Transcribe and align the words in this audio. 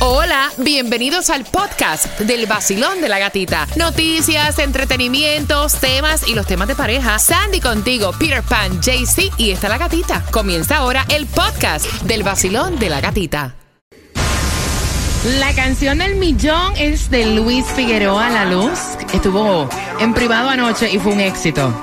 Hola, 0.00 0.52
bienvenidos 0.58 1.28
al 1.28 1.44
podcast 1.44 2.20
del 2.20 2.46
vacilón 2.46 3.00
de 3.00 3.08
la 3.08 3.18
gatita. 3.18 3.66
Noticias, 3.74 4.60
entretenimientos, 4.60 5.74
temas 5.80 6.28
y 6.28 6.36
los 6.36 6.46
temas 6.46 6.68
de 6.68 6.76
pareja. 6.76 7.18
Sandy 7.18 7.60
contigo, 7.60 8.12
Peter 8.16 8.44
Pan, 8.44 8.80
JC 8.80 9.32
y 9.38 9.50
está 9.50 9.68
la 9.68 9.76
gatita. 9.76 10.24
Comienza 10.30 10.76
ahora 10.76 11.04
el 11.08 11.26
podcast 11.26 11.84
del 12.02 12.22
vacilón 12.22 12.78
de 12.78 12.90
la 12.90 13.00
gatita. 13.00 13.56
La 15.40 15.52
canción 15.54 15.98
del 15.98 16.14
millón 16.14 16.74
es 16.76 17.10
de 17.10 17.34
Luis 17.34 17.66
Figueroa, 17.66 18.30
La 18.30 18.44
Luz. 18.44 18.78
Estuvo 19.12 19.68
en 19.98 20.14
privado 20.14 20.48
anoche 20.48 20.92
y 20.92 21.00
fue 21.00 21.12
un 21.12 21.20
éxito. 21.20 21.74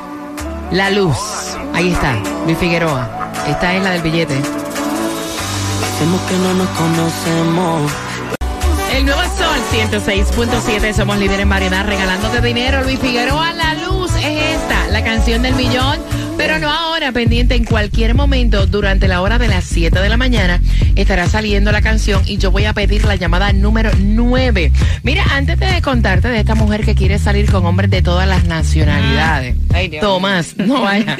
La 0.71 0.89
Luz. 0.89 1.17
Ahí 1.73 1.91
está, 1.91 2.13
Luis 2.45 2.57
Figueroa. 2.57 3.33
Esta 3.45 3.75
es 3.75 3.83
la 3.83 3.91
del 3.91 4.01
billete. 4.03 4.41
Que 5.99 6.37
no 6.37 6.53
nos 6.53 6.69
conocemos. 6.69 7.91
El 8.93 9.05
nuevo 9.05 9.21
Sol 9.21 9.59
106.7, 9.71 10.93
somos 10.93 11.17
líder 11.17 11.41
en 11.41 11.49
variedad, 11.49 11.85
regalándote 11.85 12.41
dinero. 12.41 12.83
Luis 12.83 12.99
Figueroa, 12.99 13.53
la 13.53 13.73
luz 13.75 14.11
es 14.15 14.55
esta, 14.55 14.87
la 14.89 15.03
canción 15.03 15.41
del 15.41 15.55
millón. 15.55 15.99
Pero 16.37 16.59
no 16.59 16.69
ahora, 16.69 17.11
pendiente 17.11 17.55
en 17.55 17.65
cualquier 17.65 18.13
momento 18.13 18.67
durante 18.67 19.07
la 19.07 19.21
hora 19.21 19.37
de 19.37 19.47
las 19.47 19.63
7 19.65 19.99
de 19.99 20.09
la 20.09 20.17
mañana 20.17 20.59
estará 20.95 21.27
saliendo 21.27 21.71
la 21.71 21.81
canción 21.81 22.21
y 22.25 22.37
yo 22.37 22.51
voy 22.51 22.65
a 22.65 22.73
pedir 22.73 23.05
la 23.05 23.15
llamada 23.15 23.51
número 23.53 23.91
9. 23.97 24.71
Mira, 25.03 25.23
antes 25.31 25.59
de 25.59 25.81
contarte 25.81 26.29
de 26.29 26.39
esta 26.39 26.55
mujer 26.55 26.85
que 26.85 26.95
quiere 26.95 27.19
salir 27.19 27.51
con 27.51 27.65
hombres 27.65 27.89
de 27.89 28.01
todas 28.01 28.27
las 28.27 28.45
nacionalidades. 28.45 29.55
Ay, 29.73 29.89
Dios 29.89 30.01
Tomás, 30.01 30.57
no 30.57 30.81
vaya. 30.81 31.17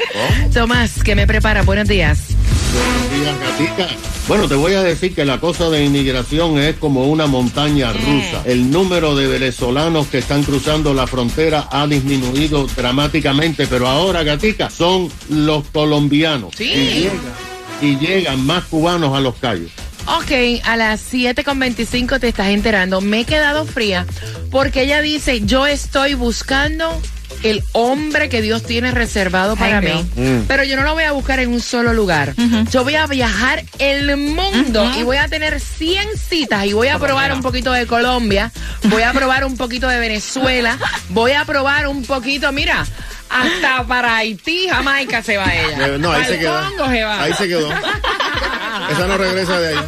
Tomás, 0.52 1.02
que 1.02 1.14
me 1.14 1.26
prepara? 1.26 1.62
Buenos 1.62 1.88
días. 1.88 2.35
Buenos 2.72 3.10
días, 3.10 3.40
gatica. 3.40 3.88
Bueno, 4.28 4.48
te 4.48 4.54
voy 4.56 4.74
a 4.74 4.82
decir 4.82 5.14
que 5.14 5.24
la 5.24 5.38
cosa 5.38 5.70
de 5.70 5.84
inmigración 5.84 6.58
es 6.58 6.76
como 6.76 7.06
una 7.06 7.26
montaña 7.26 7.92
rusa. 7.92 8.42
El 8.44 8.70
número 8.70 9.14
de 9.14 9.28
venezolanos 9.28 10.08
que 10.08 10.18
están 10.18 10.42
cruzando 10.42 10.92
la 10.92 11.06
frontera 11.06 11.68
ha 11.70 11.86
disminuido 11.86 12.66
dramáticamente, 12.66 13.66
pero 13.68 13.86
ahora, 13.86 14.24
gatica, 14.24 14.68
son 14.68 15.10
los 15.28 15.64
colombianos. 15.68 16.54
Sí. 16.56 16.64
Y 16.64 16.86
llegan, 17.00 17.20
y 17.82 17.96
llegan 17.98 18.44
más 18.44 18.64
cubanos 18.64 19.16
a 19.16 19.20
los 19.20 19.36
calles. 19.36 19.70
Ok, 20.06 20.62
a 20.64 20.76
las 20.76 21.12
7.25 21.12 22.20
te 22.20 22.28
estás 22.28 22.48
enterando. 22.48 23.00
Me 23.00 23.20
he 23.20 23.24
quedado 23.24 23.64
fría 23.64 24.06
porque 24.50 24.82
ella 24.82 25.00
dice, 25.00 25.42
yo 25.44 25.66
estoy 25.66 26.14
buscando 26.14 27.00
el 27.42 27.62
hombre 27.72 28.28
que 28.28 28.42
Dios 28.42 28.62
tiene 28.62 28.90
reservado 28.90 29.56
para 29.56 29.78
Ay, 29.78 30.06
mí. 30.16 30.22
Mm. 30.22 30.42
Pero 30.48 30.64
yo 30.64 30.76
no 30.76 30.82
lo 30.82 30.94
voy 30.94 31.04
a 31.04 31.12
buscar 31.12 31.38
en 31.40 31.52
un 31.52 31.60
solo 31.60 31.92
lugar. 31.92 32.34
Yo 32.70 32.84
voy 32.84 32.94
a 32.96 33.06
viajar 33.06 33.64
el 33.78 34.16
mundo 34.16 34.90
y 34.98 35.02
voy 35.02 35.16
a 35.16 35.28
tener 35.28 35.60
100 35.60 36.16
citas 36.16 36.64
y 36.66 36.72
voy 36.72 36.88
a 36.88 36.98
probar 36.98 37.32
un 37.32 37.42
poquito 37.42 37.72
de 37.72 37.86
Colombia, 37.86 38.52
voy 38.84 39.02
a 39.02 39.12
probar 39.12 39.44
un 39.44 39.56
poquito 39.56 39.88
de 39.88 39.98
Venezuela, 39.98 40.78
voy 41.10 41.32
a 41.32 41.44
probar 41.44 41.86
un 41.88 42.04
poquito, 42.04 42.52
mira, 42.52 42.86
hasta 43.28 43.84
para 43.86 44.16
Haití, 44.16 44.68
Jamaica 44.68 45.22
se 45.22 45.36
va 45.36 45.52
ella. 45.54 45.86
Eh, 45.88 45.98
No, 45.98 46.12
ahí 46.12 46.24
se 46.24 46.38
quedó. 46.38 46.60
Congo 46.70 46.88
se 46.90 47.04
va. 47.04 47.22
Ahí 47.22 47.32
se 47.34 47.48
quedó. 47.48 47.70
Esa 48.90 49.06
no 49.06 49.16
regresa 49.18 49.58
de 49.60 49.68
ahí. 49.68 49.84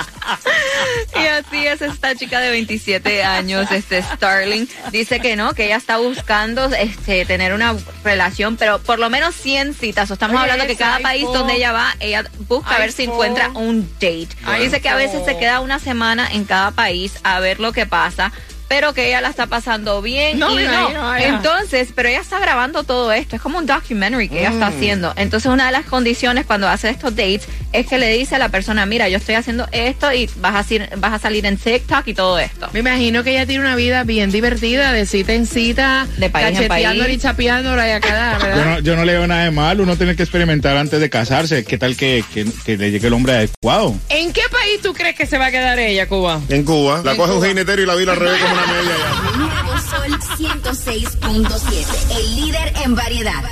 Y 1.14 1.26
así 1.26 1.66
es 1.66 1.80
esta 1.80 2.14
chica 2.14 2.40
de 2.40 2.50
27 2.50 3.24
años, 3.24 3.70
este 3.70 4.02
Starling, 4.02 4.68
dice 4.90 5.20
que 5.20 5.36
no, 5.36 5.54
que 5.54 5.66
ella 5.66 5.76
está 5.76 5.96
buscando 5.96 6.66
este 6.66 7.24
tener 7.24 7.54
una 7.54 7.74
relación, 8.04 8.56
pero 8.56 8.78
por 8.80 8.98
lo 8.98 9.08
menos 9.08 9.34
100 9.34 9.74
citas. 9.74 10.10
O 10.10 10.14
estamos 10.14 10.36
Oye, 10.36 10.50
hablando 10.50 10.66
que 10.66 10.76
cada 10.76 10.98
país 11.00 11.24
donde 11.32 11.54
ella 11.54 11.72
va, 11.72 11.94
ella 12.00 12.24
busca 12.48 12.76
a 12.76 12.78
ver 12.78 12.92
si 12.92 13.04
encuentra 13.04 13.50
un 13.50 13.88
date. 13.94 14.28
Dice 14.60 14.80
que 14.80 14.88
a 14.88 14.96
veces 14.96 15.24
se 15.24 15.36
queda 15.38 15.60
una 15.60 15.78
semana 15.78 16.28
en 16.30 16.44
cada 16.44 16.70
país 16.70 17.14
a 17.22 17.40
ver 17.40 17.60
lo 17.60 17.72
que 17.72 17.86
pasa. 17.86 18.32
Pero 18.68 18.92
que 18.94 19.08
ella 19.08 19.20
la 19.20 19.28
está 19.28 19.46
pasando 19.46 20.02
bien 20.02 20.38
No, 20.38 20.58
y 20.60 20.64
no. 20.64 21.02
vaya. 21.02 21.28
Entonces, 21.28 21.88
pero 21.94 22.08
ella 22.08 22.20
está 22.20 22.38
grabando 22.40 22.82
todo 22.84 23.12
esto. 23.12 23.36
Es 23.36 23.42
como 23.42 23.58
un 23.58 23.66
documentary 23.66 24.28
que 24.28 24.40
ella 24.40 24.50
está 24.50 24.66
haciendo. 24.68 25.12
Entonces, 25.16 25.50
una 25.50 25.66
de 25.66 25.72
las 25.72 25.84
condiciones 25.86 26.46
cuando 26.46 26.68
hace 26.68 26.88
estos 26.90 27.14
dates 27.14 27.46
es 27.72 27.86
que 27.86 27.98
le 27.98 28.08
dice 28.16 28.34
a 28.34 28.38
la 28.38 28.48
persona, 28.48 28.84
mira, 28.86 29.08
yo 29.08 29.18
estoy 29.18 29.34
haciendo 29.36 29.68
esto 29.72 30.12
y 30.12 30.28
vas 30.36 30.54
a, 30.56 30.64
salir- 30.64 30.88
vas 30.96 31.12
a 31.12 31.18
salir 31.18 31.46
en 31.46 31.56
TikTok 31.58 32.08
y 32.08 32.14
todo 32.14 32.38
esto. 32.38 32.68
Me 32.72 32.80
imagino 32.80 33.22
que 33.22 33.30
ella 33.32 33.46
tiene 33.46 33.60
una 33.64 33.76
vida 33.76 34.02
bien 34.04 34.30
divertida, 34.32 34.92
de 34.92 35.06
cita 35.06 35.32
en 35.34 35.46
cita, 35.46 36.06
De 36.16 36.28
país 36.30 36.58
en 36.58 36.68
país. 36.68 36.86
y 37.08 37.18
chapeándola 37.18 37.86
y 37.88 37.90
a 37.92 38.00
cada, 38.00 38.38
Yo 38.38 38.46
¿verdad? 38.46 38.64
no, 38.64 38.78
yo 38.80 38.96
no 38.96 39.04
le 39.04 39.12
veo 39.12 39.26
nada 39.26 39.44
de 39.44 39.50
mal, 39.52 39.80
uno 39.80 39.96
tiene 39.96 40.16
que 40.16 40.22
experimentar 40.22 40.76
antes 40.76 40.98
de 41.00 41.08
casarse. 41.10 41.64
¿Qué 41.64 41.78
tal 41.78 41.96
que, 41.96 42.24
que- 42.34 42.46
que 42.64 42.76
le 42.76 42.90
llegue 42.90 43.06
el 43.06 43.12
hombre 43.12 43.34
adecuado? 43.34 43.94
¿En 44.08 44.32
qué 44.32 44.42
país 44.50 44.80
tú 44.82 44.92
crees 44.92 45.14
que 45.16 45.26
se 45.26 45.38
va 45.38 45.46
a 45.46 45.50
quedar 45.50 45.78
ella, 45.78 46.08
Cuba? 46.08 46.40
En 46.48 46.64
Cuba. 46.64 47.02
La 47.04 47.12
En 47.12 47.16
coge 47.16 47.32
un 47.32 47.44
jinetero 47.44 47.82
y 47.82 47.86
la 47.86 47.94
vira 47.94 48.12
al 48.12 48.18
revés 48.18 48.40
como 48.42 48.55
una 48.56 48.66
media 48.66 48.96
ya. 48.96 49.36
Nuevo 49.36 49.78
Sol 49.78 50.18
106.7, 50.38 52.16
el 52.16 52.36
líder 52.36 52.72
en 52.82 52.94
variedad. 52.94 53.42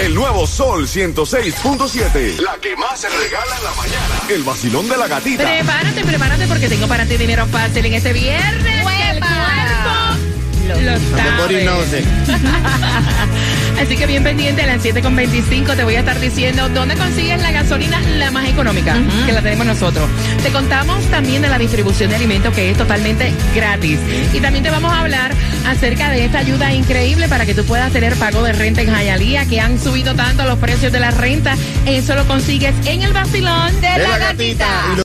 El 0.00 0.14
nuevo 0.14 0.46
Sol 0.46 0.86
106.7. 0.86 2.38
La 2.40 2.56
que 2.60 2.76
más 2.76 3.00
se 3.00 3.08
regala 3.08 3.56
en 3.56 3.64
la 3.64 3.72
mañana. 3.72 4.22
El 4.28 4.42
vacilón 4.42 4.88
de 4.88 4.96
la 4.96 5.08
gatita. 5.08 5.44
Prepárate, 5.44 6.04
prepárate 6.04 6.46
porque 6.46 6.68
tengo 6.68 6.86
para 6.86 7.04
ti 7.06 7.16
dinero 7.16 7.46
fácil 7.46 7.84
en 7.86 7.94
este 7.94 8.12
viernes. 8.12 8.62
que 8.62 8.78
El 8.78 8.82
cuerpo 8.82 9.26
lo 9.26 11.04
sabe. 11.06 12.04
Así 13.80 13.96
que 13.96 14.06
bien 14.06 14.24
pendiente 14.24 14.62
a 14.62 14.66
las 14.66 14.82
7.25 14.84 15.76
te 15.76 15.84
voy 15.84 15.94
a 15.94 16.00
estar 16.00 16.18
diciendo 16.20 16.68
dónde 16.68 16.96
consigues 16.96 17.40
la 17.40 17.52
gasolina 17.52 18.00
la 18.18 18.30
más 18.32 18.48
económica, 18.48 18.96
que 19.24 19.32
la 19.32 19.40
tenemos 19.40 19.66
nosotros. 19.66 20.08
Te 20.42 20.50
contamos 20.50 21.02
también 21.06 21.42
de 21.42 21.48
la 21.48 21.58
distribución 21.58 22.10
de 22.10 22.16
alimentos 22.16 22.52
que 22.54 22.70
es 22.72 22.76
totalmente 22.76 23.32
gratis. 23.54 23.98
Y 24.32 24.40
también 24.40 24.64
te 24.64 24.70
vamos 24.70 24.92
a 24.92 25.00
hablar 25.00 25.32
acerca 25.66 26.10
de 26.10 26.24
esta 26.24 26.38
ayuda 26.40 26.72
increíble 26.72 27.28
para 27.28 27.46
que 27.46 27.54
tú 27.54 27.64
puedas 27.64 27.92
tener 27.92 28.14
pago 28.16 28.42
de 28.42 28.52
renta 28.52 28.82
en 28.82 28.88
Hialeah, 28.94 29.46
que 29.46 29.60
han 29.60 29.78
subido 29.78 30.14
tanto 30.14 30.44
los 30.44 30.58
precios 30.58 30.90
de 30.92 30.98
la 31.00 31.10
renta. 31.12 31.54
Eso 31.86 32.14
lo 32.16 32.26
consigues 32.26 32.74
en 32.84 33.02
el 33.02 33.12
vacilón 33.12 33.80
de, 33.80 33.88
De 33.90 33.98
la 33.98 34.18
gatita. 34.18 34.66
Lo- 34.96 35.02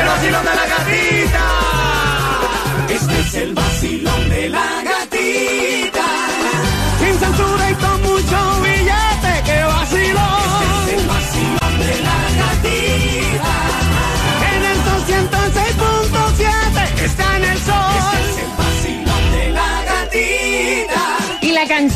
El 0.00 0.06
vacilón 0.06 0.44
de 0.44 0.50
la 0.54 0.66
gatita. 0.66 1.44
Este 2.90 3.20
es 3.20 3.34
el 3.34 3.54
vacilón 3.54 4.28
de 4.30 4.48
la 4.48 4.82
gatita. 4.84 6.04
Sin 7.00 7.18
censura 7.18 7.57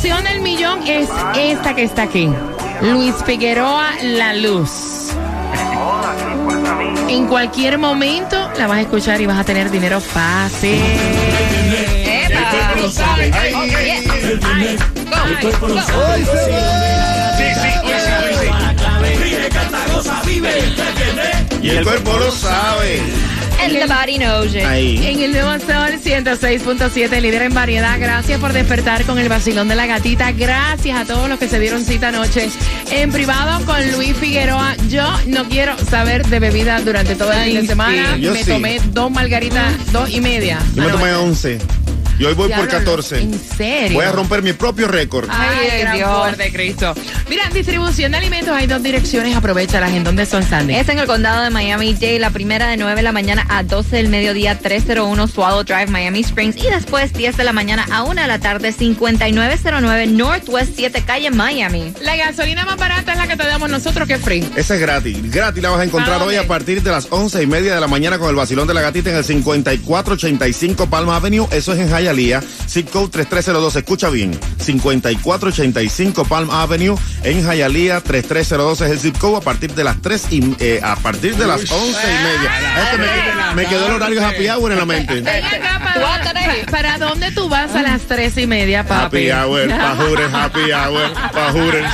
canción 0.03 0.25
del 0.25 0.41
millón 0.41 0.81
es 0.85 1.09
esta 1.37 1.77
que 1.77 1.85
está 1.85 2.03
aquí. 2.03 2.29
Luis 2.81 3.15
Figueroa, 3.25 3.91
La 4.03 4.35
Luz. 4.35 5.13
En 7.09 7.29
cualquier 7.29 7.79
momento 7.79 8.51
la 8.59 8.67
vas 8.67 8.79
a 8.79 8.81
escuchar 8.81 9.21
y 9.21 9.27
vas 9.27 9.39
a 9.39 9.45
tener 9.45 9.71
dinero 9.71 10.01
fácil. 10.01 10.81
Y 21.63 21.71
el 21.71 21.85
cuerpo 21.85 22.19
lo 22.19 22.31
sabe. 22.33 23.01
And 23.61 23.73
the 23.75 23.87
body 23.87 24.19
knows 24.19 24.53
it. 24.55 24.65
Ahí. 24.65 24.97
En 25.07 25.21
el 25.21 25.31
Nuevo 25.31 25.53
Sol 25.61 26.01
106.7, 26.03 27.21
líder 27.21 27.43
en 27.43 27.55
variedad. 27.55 27.97
Gracias 28.01 28.41
por 28.41 28.53
despertar 28.53 29.05
con 29.05 29.21
el 29.21 29.29
vacilón 29.29 29.69
de 29.69 29.77
la 29.77 29.87
gatita. 29.87 30.33
Gracias 30.33 30.99
a 30.99 31.05
todos 31.05 31.29
los 31.29 31.39
que 31.39 31.49
se 31.49 31.61
dieron 31.61 31.85
cita 31.85 32.09
anoche 32.09 32.51
en 32.91 33.13
privado 33.13 33.65
con 33.65 33.93
Luis 33.93 34.17
Figueroa. 34.17 34.75
Yo 34.89 35.09
no 35.27 35.49
quiero 35.49 35.79
saber 35.79 36.27
de 36.27 36.41
bebida 36.41 36.81
durante 36.81 37.15
todo 37.15 37.33
el 37.33 37.45
fin 37.45 37.61
de 37.61 37.67
semana. 37.69 38.17
yo 38.17 38.33
me 38.33 38.43
sí. 38.43 38.51
tomé 38.51 38.81
dos 38.87 39.13
margaritas, 39.13 39.93
dos 39.93 40.11
y 40.11 40.21
media. 40.21 40.59
Yo 40.75 40.83
me 40.83 40.91
tomé 40.91 41.11
anoche. 41.11 41.59
11. 42.23 42.23
Y 42.23 42.27
hoy 42.27 42.35
voy 42.35 42.49
por 42.49 42.69
Diablo, 42.69 42.79
14. 42.79 43.21
¿En 43.21 43.41
serio? 43.41 43.97
Voy 43.97 44.05
a 44.07 44.13
romper 44.13 44.43
mi 44.43 44.53
propio 44.53 44.89
récord. 44.89 45.29
Ay, 45.31 45.87
Ay, 45.87 45.99
Dios. 45.99 46.37
de 46.39 46.53
Cristo. 46.53 46.95
Mira, 47.29 47.49
distribución 47.53 48.13
de 48.13 48.19
alimentos 48.19 48.55
hay 48.55 48.67
dos 48.67 48.83
direcciones. 48.83 49.37
Aprovechalas. 49.37 49.93
¿En 49.93 50.05
dónde 50.05 50.27
son, 50.27 50.43
Sandy? 50.43 50.75
Es 50.75 50.89
en 50.89 50.99
el 50.99 51.07
condado 51.07 51.43
de 51.43 51.51
Miami-Dade, 51.51 52.19
la 52.19 52.31
primera 52.31 52.69
de 52.69 52.77
9 52.77 52.95
de 52.97 53.03
la 53.03 53.13
mañana 53.13 53.45
a 53.49 53.63
12 53.63 53.97
del 53.97 54.09
mediodía, 54.09 54.59
301 54.59 55.27
Swallow 55.29 55.65
Drive, 55.65 55.87
Miami 55.89 56.21
Springs. 56.21 56.57
Y 56.57 56.69
después 56.71 57.13
10 57.13 57.37
de 57.37 57.45
la 57.45 57.53
mañana 57.53 57.87
a 57.91 58.05
1 58.05 58.21
de 58.21 58.29
la 58.29 58.39
tarde, 58.39 58.73
5909 58.73 60.07
Northwest 60.07 60.73
7 60.77 61.03
Calle, 61.05 61.31
Miami. 61.31 61.93
La 62.03 62.17
gasolina 62.17 62.65
más 62.65 62.77
barata 62.77 63.13
es 63.13 63.19
la 63.19 63.27
que 63.27 63.37
te 63.37 63.47
damos 63.47 63.69
nosotros 63.69 64.07
que 64.07 64.15
es 64.15 64.21
free. 64.21 64.49
Esa 64.57 64.75
es 64.75 64.81
gratis. 64.81 65.31
Gratis 65.33 65.63
la 65.63 65.71
vas 65.71 65.81
a 65.81 65.85
encontrar 65.85 66.19
¿Para 66.19 66.29
hoy 66.29 66.37
a 66.37 66.47
partir 66.47 66.83
de 66.83 66.91
las 66.91 67.09
once 67.11 67.43
y 67.43 67.47
media 67.47 67.75
de 67.75 67.81
la 67.81 67.89
mañana 67.89 68.19
con 68.19 68.29
el 68.29 68.37
vacilón 68.37 68.69
de 68.69 68.75
la 68.75 68.83
gatita 68.83 69.11
en 69.11 69.17
el 69.17 69.25
5485 69.25 70.87
Palma 70.87 71.17
Avenue. 71.17 71.47
Eso 71.51 71.73
es 71.73 71.81
en 71.81 71.89
Hialeah. 71.89 72.12
Hialeah, 72.13 72.43
zip 72.69 72.91
code 72.91 73.11
3302. 73.11 73.77
Escucha 73.77 74.11
bien, 74.11 74.39
5485 74.59 76.25
Palm 76.25 76.51
Avenue 76.51 76.97
en 77.25 77.43
Hialeah, 77.43 78.01
3302 78.03 78.81
es 78.83 78.91
el 78.91 78.99
zip 78.99 79.19
code 79.19 79.39
a 79.39 79.41
partir 79.41 79.75
de 79.75 79.85
las 79.85 80.01
3 80.03 80.27
y 80.31 80.57
eh, 80.61 80.81
a 80.83 80.97
partir 80.97 81.37
de 81.37 81.47
las 81.47 81.71
11 81.71 81.89
y 81.89 82.25
media. 82.25 82.85
Este 82.85 82.99
me, 82.99 83.55
me 83.55 83.67
quedó 83.67 83.87
el 83.87 83.93
horario 83.95 84.27
happy 84.27 84.49
hour 84.49 84.73
en 84.73 84.79
la 84.79 84.85
mente. 84.87 85.23
¿para, 85.23 86.71
¿para 86.71 86.99
dónde 86.99 87.31
tú 87.33 87.49
vas 87.49 87.75
a 87.75 87.83
las 87.83 88.03
tres 88.03 88.37
y 88.37 88.47
media, 88.47 88.85
papi? 88.85 89.31
Happy 89.31 89.31
hour, 89.31 89.69
pajures, 89.69 90.33
happy 90.33 90.73
hour, 90.73 91.13
pajures. 91.33 91.87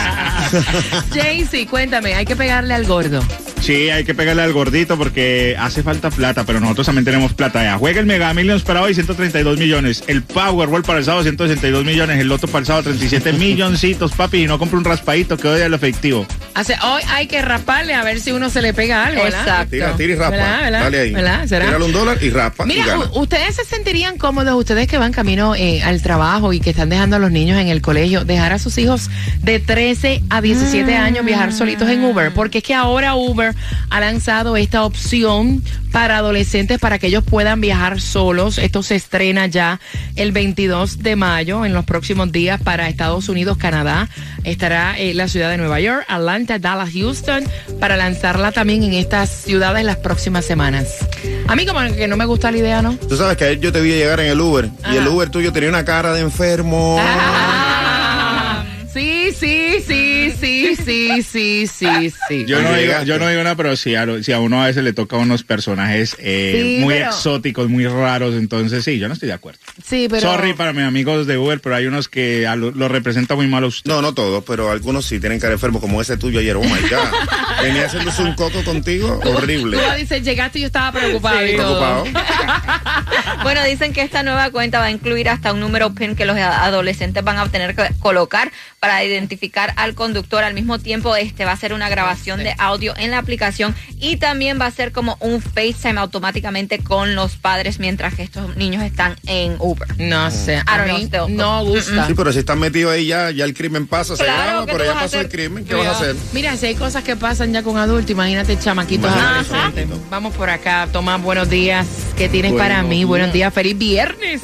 Jaycee, 1.15 1.67
cuéntame, 1.67 2.15
hay 2.15 2.25
que 2.25 2.37
pegarle 2.37 2.75
al 2.75 2.87
gordo. 2.87 3.23
Sí, 3.61 3.91
hay 3.91 4.05
que 4.05 4.15
pegarle 4.15 4.43
al 4.43 4.53
gordito 4.53 4.97
porque 4.97 5.57
hace 5.59 5.83
falta 5.83 6.11
plata, 6.11 6.45
pero 6.45 6.61
nosotros 6.61 6.87
también 6.87 7.05
tenemos 7.05 7.35
plata 7.35 7.63
ya. 7.63 7.77
Juega 7.77 8.01
el 8.01 8.07
Mega 8.07 8.33
Millions 8.33 8.63
para 8.63 8.83
hoy, 8.83 8.95
132 8.95 9.59
millones. 9.59 10.05
El 10.07 10.23
Powerball 10.23 10.83
para 10.83 11.01
el 11.01 11.05
sábado, 11.05 11.23
162 11.23 11.85
millones. 11.85 12.19
El 12.21 12.29
Loto 12.29 12.47
para 12.47 12.61
el 12.61 12.67
sábado, 12.67 12.85
37 12.85 13.33
milloncitos, 13.35 14.13
papi. 14.13 14.45
Y 14.45 14.47
no 14.47 14.59
compre 14.59 14.79
un 14.79 14.85
raspadito 14.85 15.37
que 15.37 15.49
odia 15.49 15.67
el 15.67 15.75
efectivo. 15.75 16.27
Hace, 16.55 16.77
hoy 16.83 17.03
hay 17.09 17.27
que 17.27 17.43
raparle 17.43 17.95
a 17.95 18.03
ver 18.03 18.21
si 18.21 18.33
uno 18.33 18.49
se 18.51 18.63
le 18.63 18.73
pega 18.73 19.05
algo, 19.07 19.23
¿verdad? 19.23 19.41
Exacto. 19.41 19.71
Tira, 19.71 19.97
tira 19.97 20.13
y 20.13 20.17
rapa. 20.17 20.31
¿Verdad, 20.31 20.61
verdad? 20.63 20.81
Dale 20.81 21.01
ahí. 21.01 21.13
¿Verdad? 21.13 21.47
¿Será? 21.47 21.65
Tírale 21.67 21.85
un 21.85 21.93
dólar 21.93 22.19
y 22.23 22.31
rapa. 22.31 22.65
y 22.65 22.69
Mira, 22.69 22.87
gana. 22.87 23.11
ustedes 23.15 23.57
se 23.57 23.65
sentirían 23.65 24.19
cómodos, 24.19 24.55
ustedes 24.59 24.89
que 24.89 24.99
van 24.99 25.13
camino 25.13 25.55
eh, 25.55 25.83
al 25.83 26.03
trabajo 26.03 26.53
y 26.53 26.61
que 26.61 26.71
están 26.71 26.89
dejando 26.89 27.17
a 27.17 27.19
los 27.19 27.31
niños 27.31 27.59
en 27.61 27.69
el 27.69 27.81
colegio, 27.83 28.25
dejar 28.25 28.53
a 28.53 28.59
sus 28.59 28.79
hijos 28.79 29.11
de 29.43 29.61
13 29.61 30.23
a 30.31 30.41
17 30.41 30.97
años 30.97 31.25
viajar 31.25 31.53
solitos 31.53 31.89
en 31.89 32.05
Uber, 32.05 32.33
porque 32.33 32.59
es 32.59 32.65
que 32.65 32.75
ahora 32.75 33.15
Uber 33.15 33.48
ha 33.91 34.01
lanzado 34.01 34.57
esta 34.57 34.85
opción 34.85 35.63
para 35.93 36.19
adolescentes 36.19 36.79
para 36.79 36.99
que 36.99 37.09
ellos 37.09 37.25
puedan 37.25 37.61
viajar 37.61 38.01
solos. 38.01 38.59
Esto 38.59 38.83
se 38.83 38.97
estrena 38.97 39.47
ya 39.47 39.81
el 40.17 40.33
22 40.33 40.99
de 40.99 41.17
mayo, 41.17 41.65
en 41.65 41.73
los 41.73 41.85
próximos 41.85 42.31
días 42.33 42.61
para 42.61 42.89
Estados 42.89 43.29
Unidos, 43.29 43.59
Canadá. 43.59 44.09
Estará 44.45 44.99
en 44.99 45.17
la 45.17 45.29
ciudad 45.29 45.51
de 45.51 45.59
Nueva 45.59 45.81
York, 45.81 46.05
Atlanta, 46.09 46.59
Dallas, 46.59 46.91
Houston, 46.93 47.45
para 47.81 47.97
lanzarla 47.97 48.53
también 48.53 48.83
en 48.83 48.95
estas 48.95 49.31
ciudades 49.31 49.85
las 49.85 49.97
próximas 49.97 50.45
semanas. 50.45 51.07
A 51.47 51.57
mí 51.57 51.67
como 51.67 51.81
que 51.95 52.09
no 52.09 52.17
me 52.17 52.27
gusta 52.27 52.51
la 52.51 52.59
idea, 52.59 52.83
¿no? 52.83 52.97
Tú 52.97 53.17
sabes 53.17 53.37
que 53.37 53.45
ayer 53.45 53.61
yo 53.61 53.73
te 53.73 53.81
vi 53.81 53.91
llegar 53.91 54.21
en 54.21 54.27
el 54.27 54.41
Uber 54.41 54.71
y 54.93 54.97
el. 54.97 55.09
Uber 55.09 55.31
tuyo 55.31 55.53
tenía 55.53 55.71
una 55.71 55.85
cara 55.85 56.13
de 56.13 56.21
enfermo. 56.21 56.97
Ah, 57.01 58.65
sí, 58.93 59.33
sí, 59.33 59.83
sí, 59.87 60.08
sí, 60.41 60.77
sí, 60.77 61.23
sí, 61.23 61.67
sí, 61.67 62.13
sí. 62.29 62.45
Yo 62.47 62.61
no, 62.63 62.73
digo, 62.75 62.93
yo 63.05 63.19
no 63.19 63.29
digo 63.29 63.43
nada, 63.43 63.57
pero 63.57 63.77
sí 63.77 63.95
a, 63.95 64.07
lo- 64.07 64.23
sí 64.23 64.33
a 64.33 64.41
uno 64.41 64.63
a 64.63 64.67
veces 64.67 64.85
le 64.85 64.93
toca 64.93 65.17
unos 65.17 65.43
personajes 65.43 66.17
eh, 66.19 66.77
Sí, 66.79 66.85
muy 66.85 66.95
pero- 66.95 67.07
exóticos, 67.07 67.69
muy 67.69 67.87
raros. 67.87 68.35
Entonces, 68.35 68.85
sí, 68.85 68.99
yo 68.99 69.09
no 69.09 69.15
estoy 69.15 69.29
de 69.29 69.35
acuerdo. 69.35 69.61
Sí, 69.85 70.07
pero... 70.11 70.23
Sorry 70.23 70.53
para 70.55 70.73
mis 70.73 70.85
amigos 70.85 71.27
de 71.27 71.39
Uber, 71.39 71.61
pero 71.61 71.77
hay 71.77 71.87
unos 71.87 72.09
que 72.09 72.47
a 72.47 72.57
lo, 72.57 72.71
lo 72.71 72.89
representa 72.89 73.35
muy 73.35 73.47
mal 73.47 73.65
a 73.65 73.67
usted. 73.69 73.91
No, 73.91 74.03
no 74.03 74.15
todos, 74.15 74.45
pero 74.45 74.71
algunos 74.71 75.05
sí 75.07 75.21
tienen 75.21 75.41
cara 75.41 75.55
enfermo, 75.55 75.81
como 75.81 76.01
ese 76.01 76.17
tuyo 76.17 76.41
ayer. 76.41 76.57
Oh 76.57 76.63
my 76.63 76.69
God. 76.69 77.09
Venía 77.63 77.87
haciéndose 77.87 78.23
un 78.23 78.35
coco 78.35 78.63
contigo. 78.65 79.21
Horrible. 79.25 79.77
Tú 79.79 79.95
dices, 79.97 80.23
llegaste 80.23 80.59
y 80.59 80.63
yo 80.63 80.67
estaba 80.69 80.93
preocupado 80.93 81.47
y 81.47 81.57
todo. 81.57 82.03
Preocupado. 82.05 82.29
Bueno, 83.43 83.63
dicen 83.65 83.93
que 83.93 84.03
esta 84.03 84.23
nueva 84.23 84.51
cuenta 84.51 84.79
va 84.81 84.87
a 84.87 84.91
incluir 84.91 85.29
hasta 85.29 85.53
un 85.53 85.61
número 85.61 85.95
PIN 85.95 86.17
que 86.17 86.25
los 86.25 86.37
adolescentes 86.37 87.23
van 87.23 87.39
a 87.39 87.49
tener 87.49 87.75
que 87.75 87.89
colocar 88.01 88.51
para 88.81 89.03
identificar 89.05 89.73
al 89.77 89.95
conductor. 89.95 90.28
Al 90.37 90.55
mismo 90.55 90.79
tiempo, 90.79 91.17
este 91.17 91.45
va 91.45 91.53
a 91.53 91.57
ser 91.57 91.73
una 91.73 91.89
grabación 91.89 92.43
de 92.45 92.55
audio 92.59 92.95
en 92.97 93.11
la 93.11 93.19
aplicación 93.19 93.75
y 93.99 94.17
también 94.17 94.61
va 94.61 94.67
a 94.67 94.71
ser 94.71 94.93
como 94.93 95.17
un 95.21 95.41
FaceTime 95.41 95.99
automáticamente 96.01 96.79
con 96.81 97.15
los 97.15 97.37
padres 97.37 97.79
mientras 97.79 98.15
que 98.15 98.23
estos 98.23 98.57
niños 98.57 98.83
están 98.83 99.17
en 99.27 99.57
Uber. 99.59 99.89
No 99.99 100.31
sé, 100.31 100.57
I 100.57 100.63
a 100.67 100.77
don't 100.79 100.89
know, 100.89 100.99
mí 100.99 101.05
still. 101.07 101.37
no 101.37 101.65
gusta. 101.65 102.07
Sí, 102.07 102.15
pero 102.15 102.33
si 102.33 102.41
están 102.41 102.59
metidos 102.59 102.93
ahí 102.93 103.07
ya, 103.07 103.31
ya 103.31 103.45
el 103.45 103.55
crimen 103.55 103.87
pasa, 103.87 104.17
se 104.17 104.25
Claro, 104.25 104.43
graba, 104.43 104.67
¿qué 104.67 104.73
pero 104.73 104.85
ya 104.85 104.91
vas 104.93 104.99
a 104.99 105.05
pasó 105.05 105.17
el 105.21 105.27
hacer? 105.27 105.33
crimen. 105.41 105.65
¿Qué 105.65 105.75
vas 105.75 105.87
a 105.87 105.91
hacer? 105.93 106.17
Mira, 106.33 106.57
si 106.57 106.67
hay 106.67 106.75
cosas 106.75 107.03
que 107.05 107.17
pasan 107.17 107.53
ya 107.53 107.63
con 107.63 107.77
adultos, 107.79 108.11
imagínate 108.11 108.59
chamaquitos 108.59 109.11
Imagínate 109.11 109.55
adolescentes. 109.57 110.11
Vamos 110.11 110.35
por 110.35 110.51
acá, 110.51 110.89
Tomás, 110.93 111.23
buenos 111.23 111.49
días. 111.49 111.87
¿Qué 112.17 112.29
tienes 112.29 112.53
Buenos 112.53 112.69
para 112.69 112.83
mí? 112.83 112.97
días. 112.97 113.09
Buenos 113.09 113.33
días, 113.33 113.53
feliz 113.55 113.79
viernes. 113.79 114.43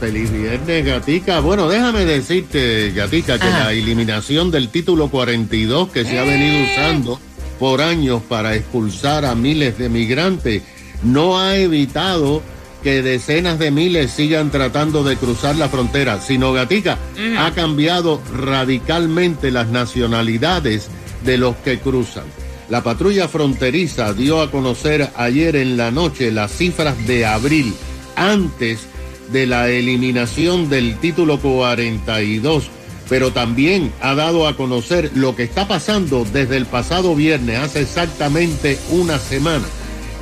Feliz 0.00 0.30
viernes, 0.30 0.84
Gatica. 0.84 1.40
Bueno, 1.40 1.68
déjame 1.68 2.04
decirte, 2.04 2.92
Gatica, 2.92 3.38
que 3.38 3.46
Ajá. 3.46 3.64
la 3.64 3.72
eliminación 3.72 4.50
del 4.50 4.68
título 4.68 5.08
42 5.08 5.88
que 5.88 6.04
se 6.04 6.18
ha 6.18 6.24
venido 6.24 6.64
usando 6.64 7.18
por 7.58 7.80
años 7.80 8.20
para 8.28 8.54
expulsar 8.54 9.24
a 9.24 9.34
miles 9.34 9.78
de 9.78 9.88
migrantes 9.88 10.62
no 11.02 11.38
ha 11.38 11.56
evitado 11.56 12.42
que 12.82 13.02
decenas 13.02 13.58
de 13.58 13.70
miles 13.70 14.10
sigan 14.10 14.50
tratando 14.50 15.02
de 15.02 15.16
cruzar 15.16 15.56
la 15.56 15.68
frontera, 15.68 16.20
sino 16.20 16.52
Gatica 16.52 16.98
ha 17.38 17.50
cambiado 17.52 18.20
radicalmente 18.34 19.50
las 19.50 19.68
nacionalidades 19.68 20.88
de 21.24 21.38
los 21.38 21.56
que 21.56 21.78
cruzan. 21.78 22.24
La 22.68 22.82
patrulla 22.82 23.28
fronteriza 23.28 24.12
dio 24.12 24.40
a 24.42 24.50
conocer 24.50 25.10
ayer 25.16 25.56
en 25.56 25.76
la 25.76 25.90
noche 25.90 26.30
las 26.30 26.52
cifras 26.52 27.06
de 27.06 27.24
abril 27.24 27.74
antes 28.14 28.86
de 29.32 29.46
la 29.46 29.68
eliminación 29.68 30.68
del 30.68 30.98
título 30.98 31.38
42, 31.38 32.68
pero 33.08 33.32
también 33.32 33.92
ha 34.00 34.14
dado 34.14 34.46
a 34.46 34.56
conocer 34.56 35.10
lo 35.14 35.34
que 35.36 35.44
está 35.44 35.68
pasando 35.68 36.26
desde 36.32 36.56
el 36.56 36.66
pasado 36.66 37.14
viernes, 37.14 37.58
hace 37.58 37.82
exactamente 37.82 38.78
una 38.90 39.18
semana, 39.18 39.66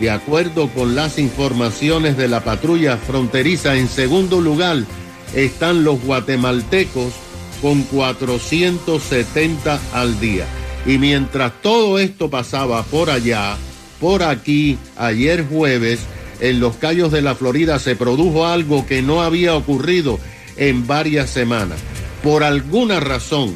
De 0.00 0.10
acuerdo 0.10 0.68
con 0.68 0.94
las 0.94 1.18
informaciones 1.18 2.16
de 2.16 2.28
la 2.28 2.44
patrulla 2.44 2.96
fronteriza, 2.96 3.76
en 3.76 3.88
segundo 3.88 4.40
lugar 4.40 4.78
están 5.34 5.82
los 5.82 6.00
guatemaltecos 6.02 7.12
con 7.60 7.82
470 7.82 9.80
al 9.92 10.20
día. 10.20 10.46
Y 10.88 10.96
mientras 10.96 11.52
todo 11.60 11.98
esto 11.98 12.30
pasaba 12.30 12.82
por 12.82 13.10
allá, 13.10 13.58
por 14.00 14.22
aquí, 14.22 14.78
ayer 14.96 15.46
jueves, 15.46 16.00
en 16.40 16.60
los 16.60 16.76
Cayos 16.76 17.12
de 17.12 17.20
la 17.20 17.34
Florida 17.34 17.78
se 17.78 17.94
produjo 17.94 18.46
algo 18.46 18.86
que 18.86 19.02
no 19.02 19.20
había 19.20 19.54
ocurrido 19.54 20.18
en 20.56 20.86
varias 20.86 21.28
semanas. 21.28 21.78
Por 22.22 22.42
alguna 22.42 23.00
razón 23.00 23.54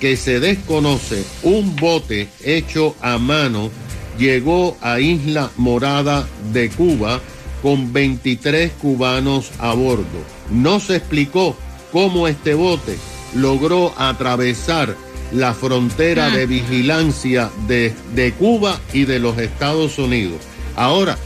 que 0.00 0.16
se 0.16 0.40
desconoce, 0.40 1.22
un 1.44 1.76
bote 1.76 2.28
hecho 2.42 2.96
a 3.00 3.16
mano 3.16 3.70
llegó 4.18 4.76
a 4.80 4.98
Isla 4.98 5.52
Morada 5.56 6.26
de 6.52 6.68
Cuba 6.68 7.20
con 7.62 7.92
23 7.92 8.72
cubanos 8.72 9.52
a 9.60 9.72
bordo. 9.72 10.04
No 10.50 10.80
se 10.80 10.96
explicó 10.96 11.56
cómo 11.92 12.26
este 12.26 12.54
bote 12.54 12.98
logró 13.36 13.94
atravesar 13.96 14.96
la 15.34 15.54
frontera 15.54 16.30
de 16.30 16.46
vigilancia 16.46 17.50
de, 17.66 17.92
de 18.14 18.32
Cuba 18.32 18.78
y 18.92 19.04
de 19.04 19.18
los 19.18 19.38
Estados 19.38 19.98
Unidos. 19.98 20.38
Ahora, 20.76 21.16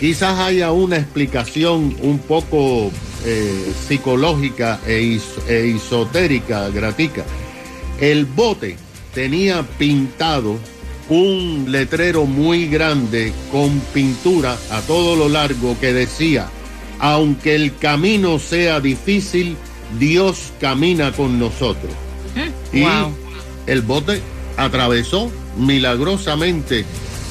quizás 0.00 0.38
haya 0.40 0.72
una 0.72 0.96
explicación 0.96 1.96
un 2.02 2.18
poco 2.18 2.90
eh, 3.24 3.72
psicológica 3.88 4.80
e, 4.86 5.00
is- 5.02 5.38
e 5.48 5.74
esotérica, 5.76 6.68
gratica. 6.68 7.24
El 8.00 8.26
bote 8.26 8.76
tenía 9.14 9.62
pintado 9.78 10.58
un 11.08 11.66
letrero 11.68 12.26
muy 12.26 12.66
grande 12.66 13.32
con 13.52 13.80
pintura 13.94 14.56
a 14.70 14.80
todo 14.82 15.16
lo 15.16 15.28
largo 15.28 15.76
que 15.80 15.92
decía 15.92 16.48
aunque 16.98 17.54
el 17.54 17.76
camino 17.76 18.38
sea 18.38 18.80
difícil, 18.80 19.54
Dios 19.98 20.50
camina 20.58 21.12
con 21.12 21.38
nosotros. 21.38 21.92
Y 22.72 22.80
Wow. 22.80 23.14
El 23.66 23.82
bote 23.82 24.22
atravesó 24.56 25.30
milagrosamente 25.56 26.84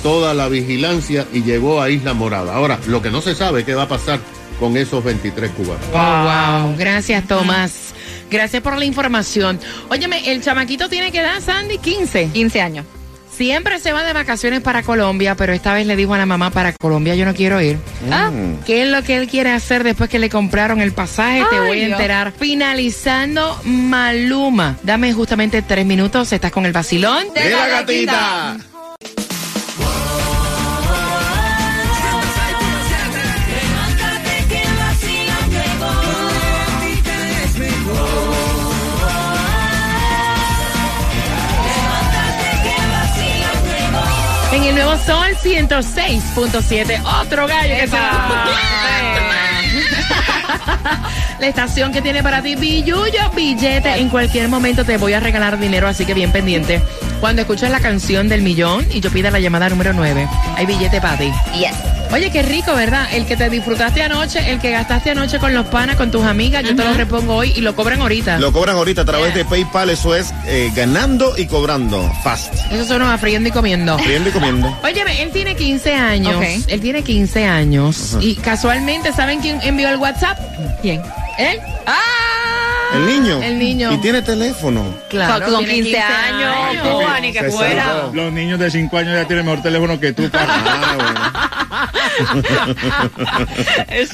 toda 0.04 0.34
la 0.34 0.48
vigilancia 0.50 1.26
y 1.34 1.42
llegó 1.44 1.82
a 1.82 1.90
Isla 1.90 2.14
Morada. 2.14 2.56
Ahora, 2.56 2.80
lo 2.88 3.02
que 3.02 3.10
no 3.10 3.22
se 3.22 3.36
sabe 3.36 3.62
es 3.62 3.66
qué 3.66 3.74
va 3.74 3.84
a 3.84 3.88
pasar 3.88 4.20
con 4.60 4.78
esos 4.78 5.04
23 5.04 5.52
cubanos. 5.52 5.86
Oh, 5.94 6.68
wow. 6.68 6.76
Gracias, 6.78 7.28
Tomás. 7.28 7.94
Gracias 8.30 8.62
por 8.62 8.78
la 8.78 8.86
información. 8.86 9.60
Óyeme, 9.90 10.32
el 10.32 10.42
chamaquito 10.42 10.90
tiene 10.90 11.12
que 11.12 11.22
dar, 11.22 11.42
Sandy, 11.42 11.78
15. 11.78 12.30
15 12.34 12.62
años. 12.62 12.86
Siempre 13.36 13.80
se 13.80 13.92
va 13.92 14.04
de 14.04 14.14
vacaciones 14.14 14.62
para 14.62 14.82
Colombia, 14.84 15.36
pero 15.36 15.52
esta 15.52 15.74
vez 15.74 15.86
le 15.86 15.96
dijo 15.96 16.14
a 16.14 16.18
la 16.18 16.26
mamá, 16.26 16.52
para 16.52 16.72
Colombia 16.72 17.16
yo 17.16 17.26
no 17.26 17.34
quiero 17.34 17.62
ir. 17.62 17.78
Ah. 18.10 18.32
¿Qué 18.66 18.84
es 18.84 18.90
lo 18.90 19.04
que 19.04 19.18
él 19.18 19.28
quiere 19.28 19.52
hacer 19.52 19.84
después 19.84 20.10
que 20.10 20.20
le 20.20 20.30
compraron 20.30 20.80
el 20.80 20.94
pasaje? 20.94 21.44
Te 21.50 21.60
voy 21.60 21.82
a 21.82 21.86
Dios. 21.88 21.92
enterar. 22.00 22.32
Finalizando 22.32 23.60
Maluma. 23.66 24.78
Dame 24.84 25.12
justamente 25.14 25.62
tres 25.62 25.86
minutos. 25.86 26.32
Estás 26.32 26.52
con 26.52 26.66
el 26.66 26.72
vacilón. 26.72 27.26
¡De 27.34 27.50
la 27.50 27.68
gatita! 27.68 28.58
En 44.66 44.70
el 44.70 44.76
nuevo 44.84 44.98
Sol 44.98 45.28
106.7. 45.44 47.00
Otro 47.22 47.48
gallo 47.48 47.76
que 47.76 47.88
se 47.88 47.96
La 51.40 51.48
estación 51.48 51.92
que 51.92 52.02
tiene 52.02 52.24
para 52.24 52.42
ti 52.42 52.56
Billuyo 52.56 53.30
Billete. 53.36 54.00
En 54.00 54.10
cualquier 54.10 54.50
momento 54.50 54.84
te 54.84 54.98
voy 54.98 55.14
a 55.14 55.20
regalar 55.20 55.60
dinero, 55.60 55.88
así 55.88 56.08
que 56.08 56.16
bien 56.16 56.32
pendiente. 56.32 56.82
Cuando 57.20 57.44
escuches 57.44 57.70
la 57.70 57.80
canción 57.80 58.28
del 58.28 58.42
millón 58.42 58.88
y 58.92 59.02
yo 59.02 59.12
pida 59.12 59.30
la 59.30 59.40
llamada 59.40 59.70
número 59.70 59.94
9, 59.94 60.28
hay 60.56 60.66
billete 60.66 61.00
para 61.00 61.20
ti. 61.20 61.32
Yes. 61.54 61.95
Oye, 62.14 62.32
qué 62.32 62.42
rico, 62.44 62.74
¿verdad? 62.74 63.08
El 63.12 63.26
que 63.26 63.36
te 63.36 63.50
disfrutaste 63.50 64.02
anoche, 64.02 64.52
el 64.52 64.60
que 64.60 64.72
gastaste 64.72 65.12
anoche 65.12 65.40
con 65.40 65.54
los 65.54 65.66
panas, 65.68 65.96
con 65.96 66.12
tus 66.12 66.24
amigas, 66.24 66.64
yo 66.64 66.76
te 66.76 66.84
lo 66.84 66.94
repongo 66.94 67.36
hoy 67.36 67.54
y 67.56 67.62
lo 67.62 67.76
cobran 67.76 68.02
ahorita. 68.02 68.40
Lo 68.40 68.54
cobran 68.54 68.76
ahorita 68.78 69.02
a 69.02 69.06
través 69.06 69.34
de 69.34 69.44
PayPal, 69.44 69.90
eso 69.90 70.16
es 70.16 70.34
eh, 70.46 70.72
ganando 70.76 71.38
y 71.38 71.46
cobrando. 71.48 72.12
Fast. 72.24 72.54
Eso 72.72 72.86
suena 72.86 73.14
a 73.14 73.18
friendo 73.18 73.50
y 73.50 73.52
comiendo. 73.52 73.98
Friendo 74.00 74.30
y 74.30 74.32
comiendo. 74.32 74.78
Óyeme, 74.84 75.22
él 75.22 75.32
tiene 75.32 75.56
15 75.56 75.94
años. 75.94 76.36
Ok. 76.36 76.44
Él 76.68 76.82
tiene 76.82 77.04
15 77.04 77.46
años. 77.46 78.18
Y 78.22 78.36
casualmente, 78.36 79.12
¿saben 79.12 79.40
quién 79.42 79.60
envió 79.62 79.90
el 79.90 79.98
WhatsApp? 79.98 80.40
¿Quién? 80.82 81.02
¿Él? 81.38 81.60
¡Ah! 81.86 82.35
El 82.96 83.06
niño. 83.06 83.42
El 83.44 83.60
niño. 83.60 83.92
Y 83.94 83.98
tiene 83.98 84.22
teléfono. 84.22 84.96
Claro, 85.10 85.46
Con 85.46 85.66
tiene 85.66 85.82
15 85.84 85.98
años, 86.00 86.56
Cuba, 86.84 87.20
ni 87.20 87.32
que 87.34 87.44
fuera. 87.52 88.10
Los 88.14 88.32
niños 88.34 88.60
de 88.60 88.72
5 88.72 88.98
años 88.98 89.14
ya 89.14 89.26
tienen 89.28 89.46
mejor 89.46 89.62
teléfono 89.62 90.00
que 90.00 90.14
tú, 90.14 90.30
para. 90.30 90.46
Ah, 90.50 91.90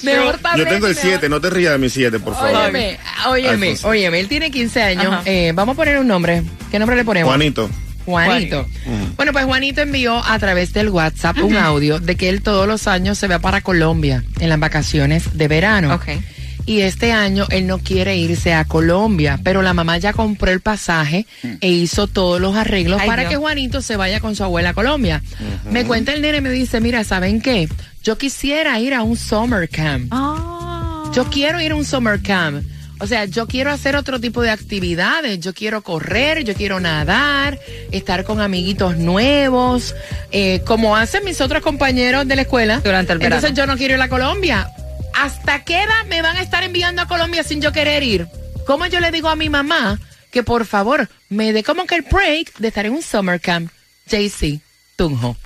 Mejor 0.03 0.39
bueno. 0.41 0.57
Yo 0.57 0.63
tengo 0.65 0.87
el 0.87 0.95
mejor- 0.95 1.09
7, 1.11 1.29
no 1.29 1.39
te 1.41 1.49
rías 1.49 1.73
de 1.73 1.77
mi 1.77 1.89
7, 1.89 2.19
por 2.19 2.33
favor. 2.33 2.49
Óyeme, 2.55 2.97
óyeme, 3.27 3.75
óyeme, 3.83 4.19
él 4.19 4.27
tiene 4.27 4.51
15 4.51 4.81
años. 4.81 5.21
Eh, 5.25 5.51
vamos 5.53 5.73
a 5.73 5.75
poner 5.77 5.97
un 5.99 6.07
nombre. 6.07 6.43
¿Qué 6.71 6.79
nombre 6.79 6.95
le 6.95 7.05
ponemos? 7.05 7.29
Juanito. 7.29 7.69
Juanito. 8.05 8.65
Bueno, 9.15 9.31
pues 9.31 9.45
Juanito 9.45 9.81
envió 9.81 10.23
a 10.25 10.39
través 10.39 10.73
del 10.73 10.89
WhatsApp 10.89 11.37
un 11.37 11.55
audio 11.55 11.99
de 11.99 12.15
que 12.15 12.29
él 12.29 12.41
todos 12.41 12.67
los 12.67 12.87
años 12.87 13.17
se 13.19 13.27
va 13.27 13.39
para 13.39 13.61
Colombia 13.61 14.23
en 14.39 14.49
las 14.49 14.59
vacaciones 14.59 15.37
de 15.37 15.47
verano. 15.47 15.93
Ok. 15.95 16.07
Y 16.65 16.81
este 16.81 17.11
año 17.11 17.47
él 17.49 17.67
no 17.67 17.79
quiere 17.79 18.15
irse 18.17 18.53
a 18.53 18.65
Colombia, 18.65 19.39
pero 19.43 19.61
la 19.61 19.73
mamá 19.73 19.97
ya 19.97 20.13
compró 20.13 20.51
el 20.51 20.61
pasaje 20.61 21.25
e 21.59 21.69
hizo 21.69 22.07
todos 22.07 22.39
los 22.39 22.55
arreglos 22.55 22.99
Ay, 23.01 23.07
para 23.07 23.23
Dios. 23.23 23.31
que 23.31 23.37
Juanito 23.37 23.81
se 23.81 23.97
vaya 23.97 24.19
con 24.19 24.35
su 24.35 24.43
abuela 24.43 24.69
a 24.69 24.73
Colombia. 24.73 25.21
Me 25.69 25.85
cuenta 25.85 26.13
el 26.13 26.21
nene 26.21 26.37
y 26.37 26.41
me 26.41 26.51
dice, 26.51 26.79
mira, 26.81 27.03
¿saben 27.03 27.41
qué? 27.41 27.67
Yo 28.03 28.17
quisiera 28.17 28.79
ir 28.79 28.93
a 28.93 29.03
un 29.03 29.17
summer 29.17 29.69
camp. 29.69 30.07
Ah. 30.11 31.11
Yo 31.13 31.25
quiero 31.25 31.59
ir 31.61 31.71
a 31.71 31.75
un 31.75 31.85
summer 31.85 32.21
camp. 32.21 32.63
O 32.99 33.07
sea, 33.07 33.25
yo 33.25 33.47
quiero 33.47 33.71
hacer 33.71 33.95
otro 33.95 34.19
tipo 34.19 34.43
de 34.43 34.51
actividades. 34.51 35.39
Yo 35.39 35.55
quiero 35.55 35.81
correr, 35.81 36.43
yo 36.43 36.53
quiero 36.53 36.79
nadar, 36.79 37.59
estar 37.91 38.23
con 38.23 38.39
amiguitos 38.39 38.97
nuevos, 38.97 39.95
eh, 40.31 40.61
como 40.67 40.95
hacen 40.95 41.25
mis 41.25 41.41
otros 41.41 41.63
compañeros 41.63 42.27
de 42.27 42.35
la 42.35 42.43
escuela. 42.43 42.79
Durante 42.83 43.13
el 43.13 43.17
verano. 43.17 43.35
Entonces 43.37 43.57
yo 43.57 43.65
no 43.65 43.75
quiero 43.75 43.95
ir 43.95 44.01
a 44.01 44.07
Colombia. 44.07 44.69
¿Hasta 45.13 45.63
qué 45.63 45.83
edad 45.83 46.05
me 46.07 46.21
van 46.21 46.37
a 46.37 46.41
estar 46.41 46.63
enviando 46.63 47.01
a 47.01 47.07
Colombia 47.07 47.43
sin 47.43 47.61
yo 47.61 47.71
querer 47.71 48.03
ir? 48.03 48.27
¿Cómo 48.65 48.85
yo 48.87 48.99
le 48.99 49.11
digo 49.11 49.29
a 49.29 49.35
mi 49.35 49.49
mamá 49.49 49.99
que 50.31 50.43
por 50.43 50.65
favor 50.65 51.09
me 51.29 51.53
dé 51.53 51.63
como 51.63 51.85
que 51.85 51.95
el 51.95 52.03
break 52.03 52.57
de 52.57 52.67
estar 52.67 52.85
en 52.85 52.93
un 52.93 53.01
summer 53.01 53.39
camp? 53.39 53.71
JC, 54.07 54.59
Tunjo. 54.95 55.37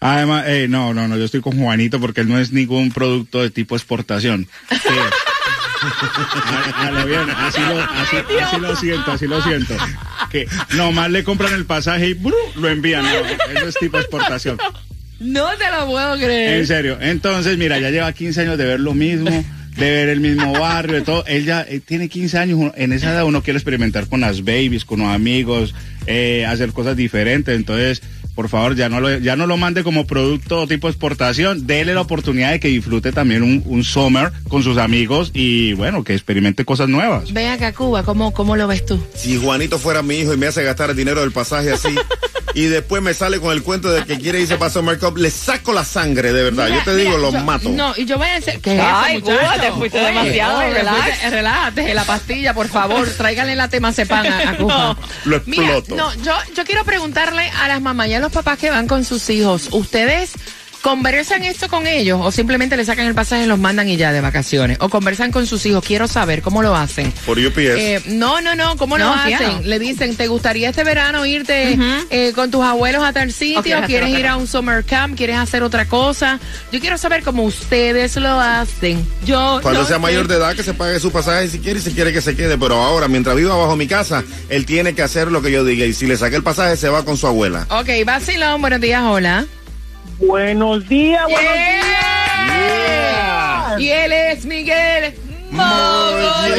Además, 0.00 0.44
eh, 0.48 0.66
no, 0.68 0.92
no, 0.92 1.08
no, 1.08 1.16
yo 1.16 1.24
estoy 1.24 1.40
con 1.40 1.58
Juanito 1.58 1.98
porque 1.98 2.20
él 2.20 2.28
no 2.28 2.38
es 2.38 2.52
ningún 2.52 2.92
producto 2.92 3.42
de 3.42 3.50
tipo 3.50 3.74
exportación. 3.74 4.48
Sí. 4.70 4.76
Así, 5.84 7.60
lo, 7.60 7.78
así, 7.80 8.16
así 8.42 8.58
lo 8.58 8.76
siento, 8.76 9.12
así 9.12 9.26
lo 9.26 9.42
siento. 9.42 9.76
Que 10.30 10.48
nomás 10.74 11.10
le 11.10 11.24
compran 11.24 11.52
el 11.52 11.66
pasaje 11.66 12.08
y 12.08 12.14
¡bru! 12.14 12.34
lo 12.56 12.68
envían. 12.68 13.02
No, 13.02 13.10
eso 13.10 13.68
es 13.68 13.74
tipo 13.78 13.98
exportación. 13.98 14.58
No 15.20 15.48
te 15.56 15.64
lo 15.70 15.86
puedo 15.86 16.16
creer. 16.16 16.60
En 16.60 16.66
serio. 16.66 16.98
Entonces, 17.00 17.56
mira, 17.56 17.78
ya 17.78 17.90
lleva 17.90 18.12
15 18.12 18.40
años 18.42 18.58
de 18.58 18.64
ver 18.64 18.80
lo 18.80 18.94
mismo, 18.94 19.30
de 19.30 19.90
ver 19.90 20.08
el 20.08 20.20
mismo 20.20 20.52
barrio, 20.52 20.96
de 20.96 21.02
todo. 21.02 21.24
Él 21.26 21.44
ya 21.44 21.62
eh, 21.62 21.80
tiene 21.80 22.08
15 22.08 22.38
años. 22.38 22.72
En 22.76 22.92
esa 22.92 23.12
edad 23.12 23.24
uno 23.24 23.42
quiere 23.42 23.58
experimentar 23.58 24.08
con 24.08 24.20
las 24.20 24.42
babies, 24.44 24.84
con 24.84 25.00
los 25.00 25.08
amigos, 25.08 25.74
eh, 26.06 26.44
hacer 26.46 26.72
cosas 26.72 26.96
diferentes. 26.96 27.54
Entonces, 27.54 28.02
por 28.34 28.48
favor, 28.48 28.74
ya 28.74 28.88
no 28.88 29.00
lo, 29.00 29.18
ya 29.18 29.36
no 29.36 29.46
lo 29.46 29.56
mande 29.56 29.84
como 29.84 30.06
producto 30.06 30.66
tipo 30.66 30.88
exportación. 30.88 31.66
Dele 31.66 31.94
la 31.94 32.00
oportunidad 32.00 32.50
de 32.52 32.60
que 32.60 32.68
disfrute 32.68 33.12
también 33.12 33.42
un, 33.42 33.62
un 33.66 33.84
summer 33.84 34.32
con 34.48 34.62
sus 34.62 34.78
amigos 34.78 35.30
y, 35.34 35.72
bueno, 35.74 36.02
que 36.04 36.14
experimente 36.14 36.64
cosas 36.64 36.88
nuevas. 36.88 37.32
Ven 37.32 37.50
acá, 37.50 37.72
Cuba, 37.72 38.02
¿cómo, 38.02 38.32
¿cómo 38.32 38.56
lo 38.56 38.66
ves 38.66 38.84
tú? 38.84 38.98
Si 39.14 39.38
Juanito 39.38 39.78
fuera 39.78 40.02
mi 40.02 40.16
hijo 40.16 40.34
y 40.34 40.36
me 40.36 40.46
hace 40.46 40.62
gastar 40.64 40.90
el 40.90 40.96
dinero 40.96 41.20
del 41.20 41.32
pasaje 41.32 41.72
así, 41.72 41.94
y 42.54 42.64
después 42.66 43.02
me 43.02 43.14
sale 43.14 43.40
con 43.40 43.52
el 43.52 43.62
cuento 43.62 43.90
de 43.90 44.04
que 44.04 44.18
quiere 44.18 44.40
irse 44.40 44.56
para 44.56 44.70
Summer 44.70 44.98
Cup, 44.98 45.16
le 45.16 45.30
saco 45.30 45.72
la 45.72 45.84
sangre, 45.84 46.32
de 46.32 46.42
verdad. 46.44 46.68
yo 46.68 46.82
te 46.84 46.90
Mira, 46.92 46.96
digo, 46.96 47.16
mira, 47.18 47.30
lo 47.30 47.32
yo- 47.32 47.44
mato. 47.44 47.68
No, 47.70 47.92
y 47.96 48.04
yo 48.04 48.16
voy 48.18 48.28
a 48.28 48.34
decir. 48.34 48.60
¿Qué 48.60 48.76
es 48.76 48.82
Ay, 48.84 49.16
eso, 49.16 49.26
muchacho? 49.26 49.40
Cuba, 49.40 49.60
te 49.60 49.72
fuiste 49.72 49.98
Oye, 49.98 50.06
demasiado, 50.08 50.58
oye, 50.58 50.70
relax. 50.74 50.98
fuiste- 51.02 51.30
relájate, 51.30 51.94
la 51.94 52.04
pastilla, 52.04 52.54
por 52.54 52.68
favor. 52.68 53.08
Tráiganle 53.08 53.56
la 53.56 53.68
temazepam 53.68 54.26
a, 54.26 54.50
a 54.50 54.56
Cuba. 54.58 54.96
Lo 55.24 55.42
Mira, 55.46 55.78
exploto. 55.78 55.96
no, 55.96 56.14
yo, 56.22 56.32
yo 56.56 56.64
quiero 56.64 56.84
preguntarle 56.84 57.48
a 57.60 57.66
las 57.68 57.80
mamás 57.80 58.08
y 58.08 58.14
a 58.14 58.20
los 58.24 58.32
papás 58.32 58.58
que 58.58 58.70
van 58.70 58.88
con 58.88 59.04
sus 59.04 59.28
hijos. 59.28 59.68
¿Ustedes 59.72 60.32
conversan 60.84 61.44
esto 61.44 61.66
con 61.70 61.86
ellos 61.86 62.20
o 62.22 62.30
simplemente 62.30 62.76
le 62.76 62.84
sacan 62.84 63.06
el 63.06 63.14
pasaje 63.14 63.44
y 63.44 63.46
los 63.46 63.58
mandan 63.58 63.88
y 63.88 63.96
ya 63.96 64.12
de 64.12 64.20
vacaciones? 64.20 64.76
¿O 64.80 64.90
conversan 64.90 65.32
con 65.32 65.46
sus 65.46 65.64
hijos? 65.64 65.82
Quiero 65.82 66.06
saber 66.06 66.42
cómo 66.42 66.62
lo 66.62 66.76
hacen. 66.76 67.10
Por 67.24 67.38
UPS. 67.38 67.56
Eh, 67.56 68.02
no, 68.08 68.42
no, 68.42 68.54
no, 68.54 68.76
¿cómo 68.76 68.98
lo 68.98 69.06
No, 69.06 69.14
hacen? 69.14 69.38
claro. 69.38 69.60
Le 69.64 69.78
dicen, 69.78 70.14
¿te 70.14 70.26
gustaría 70.28 70.68
este 70.68 70.84
verano 70.84 71.24
irte 71.24 71.78
eh, 72.10 72.32
con 72.34 72.50
tus 72.50 72.62
abuelos 72.62 73.02
a 73.02 73.14
tal 73.14 73.32
sitio? 73.32 73.60
O 73.60 73.62
quieres 73.62 73.84
hacer 73.84 73.88
¿Quieres 73.94 74.08
otra 74.10 74.20
ir 74.20 74.26
a 74.26 74.36
un 74.36 74.46
summer 74.46 74.84
camp? 74.84 75.16
¿Quieres 75.16 75.36
hacer 75.38 75.62
otra 75.62 75.86
cosa? 75.86 76.38
Yo 76.70 76.80
quiero 76.80 76.98
saber 76.98 77.22
cómo 77.22 77.44
ustedes 77.44 78.16
lo 78.16 78.38
hacen. 78.38 79.06
Yo 79.24 79.60
Cuando 79.62 79.80
no 79.80 79.86
sea 79.86 79.96
sé. 79.96 80.02
mayor 80.02 80.28
de 80.28 80.34
edad, 80.36 80.54
que 80.54 80.62
se 80.62 80.74
pague 80.74 81.00
su 81.00 81.10
pasaje 81.10 81.48
si 81.48 81.60
quiere 81.60 81.78
y 81.78 81.82
si 81.82 81.92
quiere 81.92 82.12
que 82.12 82.20
se 82.20 82.36
quede. 82.36 82.58
Pero 82.58 82.74
ahora, 82.82 83.08
mientras 83.08 83.34
viva 83.36 83.56
bajo 83.56 83.74
mi 83.74 83.86
casa, 83.86 84.22
él 84.50 84.66
tiene 84.66 84.94
que 84.94 85.00
hacer 85.00 85.32
lo 85.32 85.40
que 85.40 85.50
yo 85.50 85.64
diga. 85.64 85.86
Y 85.86 85.94
si 85.94 86.06
le 86.06 86.18
saqué 86.18 86.36
el 86.36 86.42
pasaje, 86.42 86.76
se 86.76 86.90
va 86.90 87.06
con 87.06 87.16
su 87.16 87.26
abuela. 87.26 87.66
Ok, 87.70 87.88
vacilón, 88.04 88.60
buenos 88.60 88.82
días, 88.82 89.02
hola. 89.02 89.46
Buenos 90.18 90.88
días, 90.88 91.22
buenos 91.24 91.52
Yeah. 92.46 93.76
Y 93.78 93.90
él 93.90 94.12
es 94.12 94.44
Miguel 94.44 95.14
Mogollón. 95.50 96.54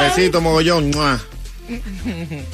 Besito, 0.00 0.40
mogollón. 0.40 0.90
¡mua! 0.90 1.20
días. 1.68 1.80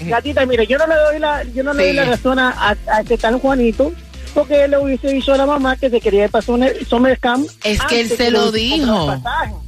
Gatita, 0.08 0.46
mire, 0.46 0.66
yo 0.66 0.78
no 0.78 0.86
le 0.86 0.94
doy 0.94 1.18
la, 1.18 1.42
yo 1.44 1.62
no 1.62 1.72
le 1.72 1.84
doy 1.86 1.92
la 1.94 2.04
razón 2.04 2.38
a, 2.38 2.50
a, 2.50 2.76
a 2.92 3.00
este 3.00 3.16
tal 3.16 3.38
Juanito, 3.38 3.92
porque 4.34 4.64
él 4.64 4.72
le 4.72 4.78
hubiese 4.78 5.08
dicho 5.08 5.32
a 5.32 5.36
la 5.36 5.46
mamá 5.46 5.76
que 5.76 5.90
se 5.90 6.00
quería 6.00 6.24
ir 6.24 6.30
para 6.30 6.44
Summer, 6.44 7.18
Camp. 7.20 7.48
Es 7.62 7.80
que 7.82 8.00
él 8.00 8.08
se 8.08 8.30
lo 8.30 8.52
dijo. 8.52 9.20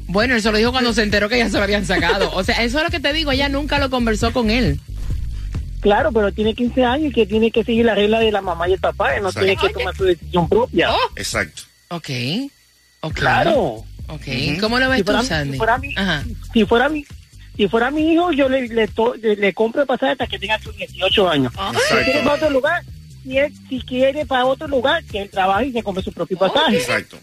Bueno, 0.09 0.35
él 0.35 0.43
se 0.43 0.51
lo 0.51 0.59
dijo 0.59 0.73
cuando 0.73 0.93
se 0.93 1.03
enteró 1.03 1.29
que 1.29 1.39
ya 1.39 1.49
se 1.49 1.57
lo 1.57 1.65
habían 1.65 1.87
sacado. 1.87 2.31
O 2.35 2.45
sea, 2.45 2.63
eso 2.63 2.79
es 2.79 2.85
lo 2.85 2.91
que 2.91 3.01
te 3.01 3.13
digo, 3.13 3.33
ella 3.33 3.49
nunca 3.49 3.79
lo 3.79 3.91
conversó 3.91 4.33
con 4.33 4.51
él. 4.51 4.81
Claro, 5.81 6.11
pero 6.13 6.33
tiene 6.33 6.55
15 6.55 6.85
años 6.85 7.11
y 7.11 7.15
que 7.15 7.27
tiene 7.27 7.51
que 7.51 7.63
seguir 7.65 7.85
la 7.85 7.95
regla 7.95 8.19
de 8.21 8.33
la 8.33 8.41
mamá 8.43 8.69
y 8.69 8.73
el 8.75 8.81
papá, 8.81 9.15
él 9.15 9.23
no 9.23 9.29
Exacto. 9.29 9.47
tiene 9.47 9.61
que 9.61 9.69
tomar 9.79 9.97
su 9.97 10.05
decisión 10.05 10.49
propia. 10.49 10.93
Oh. 10.93 10.99
Exacto. 11.17 11.63
Ok. 11.89 12.11
Ok. 13.01 13.15
Claro. 13.15 13.85
Ok. 14.09 14.23
¿Cómo 14.61 14.79
lo 14.79 14.89
ves 14.89 14.99
Si 14.99 15.05
tú, 15.05 15.13
fuera, 15.13 15.23
Sandy? 15.27 15.53
si 15.53 15.59
fuera 15.59 15.79
mi, 15.79 15.95
Ajá. 15.97 16.25
si 16.53 16.65
fuera 16.65 16.89
mi, 16.89 17.05
si 17.57 17.69
fuera 17.69 17.91
mi 17.91 18.13
hijo, 18.13 18.33
yo 18.33 18.49
le, 18.49 18.69
le, 18.69 18.89
to- 18.89 19.15
le, 19.17 19.37
le 19.37 19.53
compro 19.55 19.83
el 19.83 19.87
pasaje 19.87 20.13
hasta 20.13 20.27
que 20.27 20.39
tenga 20.39 20.59
sus 20.61 20.77
18 20.77 21.29
años. 21.29 21.53
Si 21.89 21.95
quiere 22.05 22.21
para 22.23 22.35
otro 22.35 22.51
lugar, 22.51 22.83
si, 23.23 23.39
él- 23.39 23.53
si 23.69 23.81
quiere 23.83 24.27
para 24.27 24.47
otro 24.47 24.67
lugar, 24.69 25.05
que 25.05 25.23
él 25.23 25.31
trabaje 25.31 25.67
y 25.67 25.73
se 25.73 25.83
compre 25.83 26.03
su 26.03 26.13
propio 26.13 26.37
pasaje. 26.39 26.77
Exacto. 26.79 27.17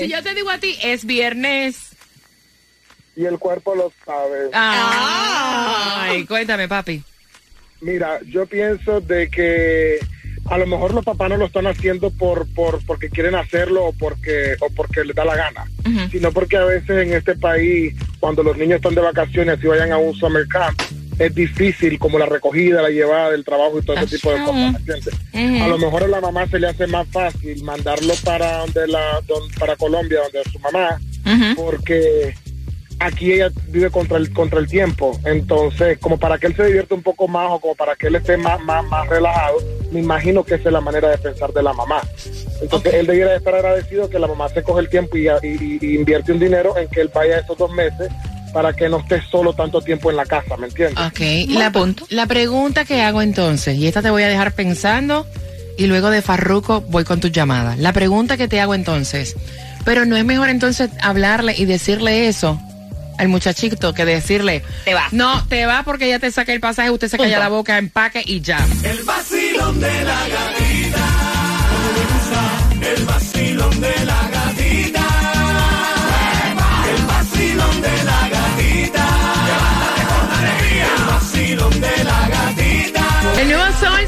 Si 0.00 0.08
yo 0.08 0.22
te 0.22 0.34
digo 0.34 0.48
a 0.48 0.56
ti, 0.56 0.78
es 0.82 1.04
viernes. 1.04 1.90
Y 3.16 3.26
el 3.26 3.38
cuerpo 3.38 3.74
lo 3.74 3.92
sabe. 4.04 4.48
Ay, 4.54 6.24
cuéntame, 6.24 6.68
papi. 6.68 7.02
Mira, 7.82 8.18
yo 8.26 8.46
pienso 8.46 9.02
de 9.02 9.28
que 9.30 9.98
a 10.50 10.58
lo 10.58 10.66
mejor 10.66 10.92
los 10.92 11.04
papás 11.04 11.30
no 11.30 11.36
lo 11.38 11.46
están 11.46 11.66
haciendo 11.66 12.10
por, 12.10 12.46
por 12.54 12.84
porque 12.84 13.08
quieren 13.08 13.34
hacerlo 13.36 13.86
o 13.86 13.92
porque 13.92 14.56
o 14.60 14.68
porque 14.70 15.04
les 15.04 15.14
da 15.16 15.24
la 15.24 15.36
gana, 15.36 15.64
sino 16.10 16.32
porque 16.32 16.56
a 16.56 16.64
veces 16.64 16.90
en 17.06 17.12
este 17.14 17.34
país 17.36 17.94
cuando 18.18 18.42
los 18.42 18.56
niños 18.58 18.76
están 18.76 18.94
de 18.94 19.00
vacaciones 19.00 19.58
y 19.62 19.66
vayan 19.66 19.92
a 19.92 19.98
un 19.98 20.14
summer 20.14 20.46
camp 20.48 20.78
es 21.18 21.34
difícil 21.34 21.98
como 21.98 22.18
la 22.18 22.24
recogida, 22.26 22.80
la 22.82 22.88
llevada 22.88 23.30
del 23.30 23.44
trabajo 23.44 23.78
y 23.78 23.82
todo 23.82 23.94
ese 23.96 24.16
tipo 24.16 24.30
de 24.32 24.38
cosas, 24.46 24.54
¿me 24.72 24.78
entiendes? 24.78 25.14
A 25.62 25.68
lo 25.68 25.78
mejor 25.78 26.02
a 26.04 26.08
la 26.08 26.20
mamá 26.20 26.46
se 26.46 26.58
le 26.58 26.66
hace 26.68 26.86
más 26.86 27.06
fácil 27.08 27.62
mandarlo 27.62 28.14
para 28.24 28.58
donde 28.58 28.86
la 28.88 29.20
don- 29.28 29.50
para 29.58 29.76
Colombia, 29.76 30.20
donde 30.22 30.50
su 30.50 30.58
mamá, 30.60 30.98
porque 31.56 32.34
aquí 32.98 33.32
ella 33.32 33.50
vive 33.68 33.90
contra 33.90 34.16
el 34.16 34.32
contra 34.32 34.58
el 34.60 34.66
tiempo, 34.66 35.18
entonces 35.24 35.98
como 35.98 36.18
para 36.18 36.38
que 36.38 36.46
él 36.48 36.56
se 36.56 36.64
divierta 36.66 36.94
un 36.94 37.02
poco 37.02 37.28
más 37.28 37.48
o 37.50 37.60
como 37.60 37.74
para 37.74 37.94
que 37.96 38.06
él 38.08 38.16
esté 38.16 38.36
más 38.36 38.60
más 38.64 38.84
más 38.86 39.06
relajado, 39.08 39.58
me 39.90 40.00
imagino 40.00 40.44
que 40.44 40.54
esa 40.54 40.68
es 40.68 40.72
la 40.72 40.80
manera 40.80 41.08
de 41.08 41.18
pensar 41.18 41.52
de 41.52 41.62
la 41.62 41.72
mamá. 41.72 42.00
Entonces 42.60 42.94
él 42.94 43.06
debiera 43.06 43.34
estar 43.36 43.54
agradecido 43.54 44.08
que 44.10 44.18
la 44.18 44.26
mamá 44.26 44.48
se 44.48 44.62
coge 44.62 44.80
el 44.80 44.88
tiempo 44.88 45.16
y, 45.16 45.26
y- 45.28 45.78
y 45.80 45.94
invierte 45.96 46.32
un 46.32 46.38
dinero 46.38 46.76
en 46.76 46.88
que 46.88 47.00
él 47.00 47.10
vaya 47.14 47.38
esos 47.38 47.56
dos 47.58 47.72
meses 47.72 48.10
para 48.52 48.72
que 48.72 48.88
no 48.88 48.98
esté 48.98 49.22
solo 49.30 49.52
tanto 49.52 49.80
tiempo 49.80 50.10
en 50.10 50.16
la 50.16 50.24
casa, 50.26 50.56
¿me 50.56 50.66
entiendes? 50.66 50.98
Ok, 51.06 51.20
la, 51.48 51.72
la 52.08 52.26
pregunta 52.26 52.84
que 52.84 53.00
hago 53.00 53.22
entonces, 53.22 53.76
y 53.76 53.86
esta 53.86 54.02
te 54.02 54.10
voy 54.10 54.24
a 54.24 54.28
dejar 54.28 54.52
pensando, 54.52 55.24
y 55.78 55.86
luego 55.86 56.10
de 56.10 56.20
Farruco 56.20 56.80
voy 56.82 57.04
con 57.04 57.20
tus 57.20 57.30
llamadas. 57.32 57.78
La 57.78 57.92
pregunta 57.92 58.36
que 58.36 58.48
te 58.48 58.60
hago 58.60 58.74
entonces, 58.74 59.36
pero 59.84 60.04
no 60.04 60.16
es 60.16 60.24
mejor 60.24 60.48
entonces 60.48 60.90
hablarle 61.00 61.54
y 61.56 61.64
decirle 61.64 62.26
eso 62.28 62.60
al 63.18 63.28
muchachito 63.28 63.92
que 63.94 64.04
decirle, 64.06 64.62
Te 64.84 64.94
va. 64.94 65.04
No, 65.12 65.46
te 65.46 65.66
va 65.66 65.82
porque 65.84 66.08
ya 66.08 66.18
te 66.18 66.30
saqué 66.32 66.52
el 66.54 66.60
pasaje, 66.60 66.90
usted 66.90 67.06
se 67.08 67.18
calla 67.18 67.38
la 67.38 67.50
boca, 67.50 67.76
empaque 67.78 68.22
y 68.24 68.40
ya. 68.40 68.66
El 68.82 68.98
vacilón 69.60 69.80
de 69.80 70.04
la 70.04 70.28
gatita. 70.28 71.06
El 72.80 73.04
vacilón 73.04 73.80
de 73.80 74.04
la 74.04 74.14
gatita. 74.14 74.39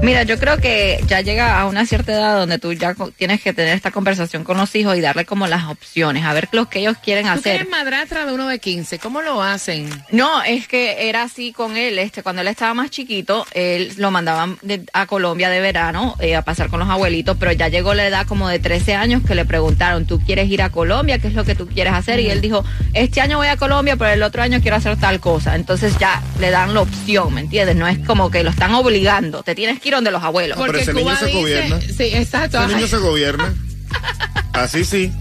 Mira, 0.00 0.22
yo 0.22 0.38
creo 0.38 0.58
que 0.58 1.00
ya 1.08 1.20
llega 1.22 1.58
a 1.60 1.66
una 1.66 1.84
cierta 1.84 2.12
edad 2.12 2.38
donde 2.38 2.58
tú 2.60 2.72
ya 2.72 2.94
tienes 3.16 3.42
que 3.42 3.52
tener 3.52 3.74
esta 3.74 3.90
conversación 3.90 4.44
con 4.44 4.56
los 4.56 4.72
hijos 4.76 4.96
y 4.96 5.00
darle 5.00 5.24
como 5.26 5.48
las 5.48 5.64
opciones, 5.64 6.24
a 6.24 6.32
ver 6.32 6.48
lo 6.52 6.68
que 6.70 6.78
ellos 6.78 6.96
quieren 7.02 7.24
Tú 7.26 7.32
hacer. 7.32 7.56
eres 7.56 7.68
madrastra 7.68 8.24
de 8.24 8.32
uno 8.32 8.46
de 8.46 8.60
15, 8.60 9.00
¿cómo 9.00 9.22
lo 9.22 9.42
hacen? 9.42 9.90
No, 10.12 10.42
es 10.44 10.68
que 10.68 11.08
era 11.08 11.24
así 11.24 11.52
con 11.52 11.76
él. 11.76 11.98
Este, 11.98 12.22
cuando 12.22 12.42
él 12.42 12.48
estaba 12.48 12.74
más 12.74 12.90
chiquito, 12.90 13.44
él 13.54 13.92
lo 13.96 14.12
mandaban 14.12 14.56
de- 14.62 14.84
a 14.92 15.06
Colombia 15.06 15.50
de 15.50 15.58
verano 15.60 16.14
eh, 16.20 16.36
a 16.36 16.42
pasar 16.42 16.70
con 16.70 16.78
los 16.78 16.88
abuelitos, 16.88 17.36
pero 17.38 17.50
ya 17.50 17.66
llegó 17.68 17.92
la 17.92 18.06
edad 18.06 18.24
como 18.26 18.48
de 18.48 18.60
13 18.60 18.94
años 18.94 19.22
que 19.26 19.34
le 19.34 19.44
preguntaron, 19.46 20.06
¿tú 20.06 20.20
quieres 20.20 20.48
ir 20.48 20.62
a 20.62 20.70
Colombia? 20.70 21.18
¿Qué 21.18 21.26
es 21.26 21.34
lo 21.34 21.44
que 21.44 21.56
tú 21.56 21.66
quieres 21.66 21.92
hacer? 21.92 22.20
Y 22.20 22.30
él 22.30 22.40
dijo, 22.40 22.64
este 22.94 23.20
año 23.20 23.38
voy 23.38 23.48
a 23.48 23.56
Colombia, 23.56 23.96
pero 23.96 24.12
el 24.12 24.22
otro 24.22 24.42
año 24.42 24.60
quiero 24.62 24.76
hacer 24.76 24.96
tal 24.96 25.18
cosa. 25.18 25.56
Entonces 25.56 25.98
ya 25.98 26.22
le 26.38 26.50
dan 26.50 26.72
la 26.72 26.82
opción, 26.82 27.34
¿me 27.34 27.40
entiendes? 27.40 27.74
No 27.74 27.88
es 27.88 27.98
como 28.06 28.30
que 28.30 28.44
lo 28.44 28.50
están 28.50 28.72
obligando. 28.74 29.42
Te 29.42 29.56
tienes 29.56 29.80
que 29.80 29.87
ir 29.88 29.94
donde 29.94 30.10
los 30.10 30.22
abuelos. 30.22 30.58
pero 30.64 30.78
ese 30.78 30.92
niño 30.94 31.16
se 31.16 31.32
gobierna. 31.32 31.80
Sí, 31.80 32.04
exacto. 32.14 32.62
Ese 32.62 32.74
niño 32.74 32.86
se 32.86 32.96
gobierna. 32.98 33.54
Así 34.52 34.84
sí. 34.84 35.12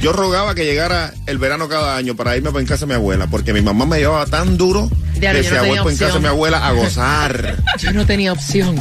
Yo 0.00 0.12
rogaba 0.12 0.54
que 0.56 0.64
llegara 0.64 1.14
el 1.26 1.38
verano 1.38 1.68
cada 1.68 1.96
año 1.96 2.16
para 2.16 2.36
irme 2.36 2.50
para 2.50 2.60
en 2.60 2.66
casa 2.66 2.86
de 2.86 2.88
mi 2.88 2.94
abuela, 2.94 3.28
porque 3.28 3.52
mi 3.52 3.62
mamá 3.62 3.86
me 3.86 3.98
llevaba 3.98 4.26
tan 4.26 4.56
duro 4.58 4.90
Diablo, 5.14 5.40
que 5.40 5.44
yo 5.46 5.50
se 5.50 5.54
no 5.56 5.62
tenía 5.62 5.80
en 5.80 5.84
casa 5.84 5.98
de 5.98 6.04
opción. 6.06 6.22
mi 6.22 6.28
abuela 6.28 6.66
a 6.66 6.72
gozar. 6.72 7.56
Yo 7.78 7.92
no 7.92 8.04
tenía 8.04 8.32
opción. 8.32 8.76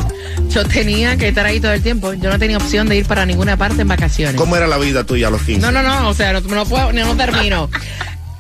Yo 0.49 0.65
tenía 0.65 1.17
que 1.17 1.27
estar 1.27 1.45
ahí 1.45 1.59
todo 1.59 1.73
el 1.73 1.83
tiempo. 1.83 2.13
Yo 2.13 2.31
no 2.31 2.39
tenía 2.39 2.57
opción 2.57 2.89
de 2.89 2.97
ir 2.97 3.05
para 3.05 3.27
ninguna 3.27 3.55
parte 3.55 3.83
en 3.83 3.87
vacaciones. 3.87 4.35
¿Cómo 4.35 4.55
era 4.55 4.65
la 4.65 4.79
vida 4.79 5.03
tuya 5.03 5.27
a 5.27 5.29
los 5.29 5.43
15? 5.43 5.61
No, 5.61 5.71
no, 5.71 5.83
no, 5.83 6.09
o 6.09 6.13
sea, 6.15 6.33
no, 6.33 6.41
no 6.41 6.65
puedo, 6.65 6.91
no, 6.91 7.05
no 7.05 7.15
termino. 7.15 7.69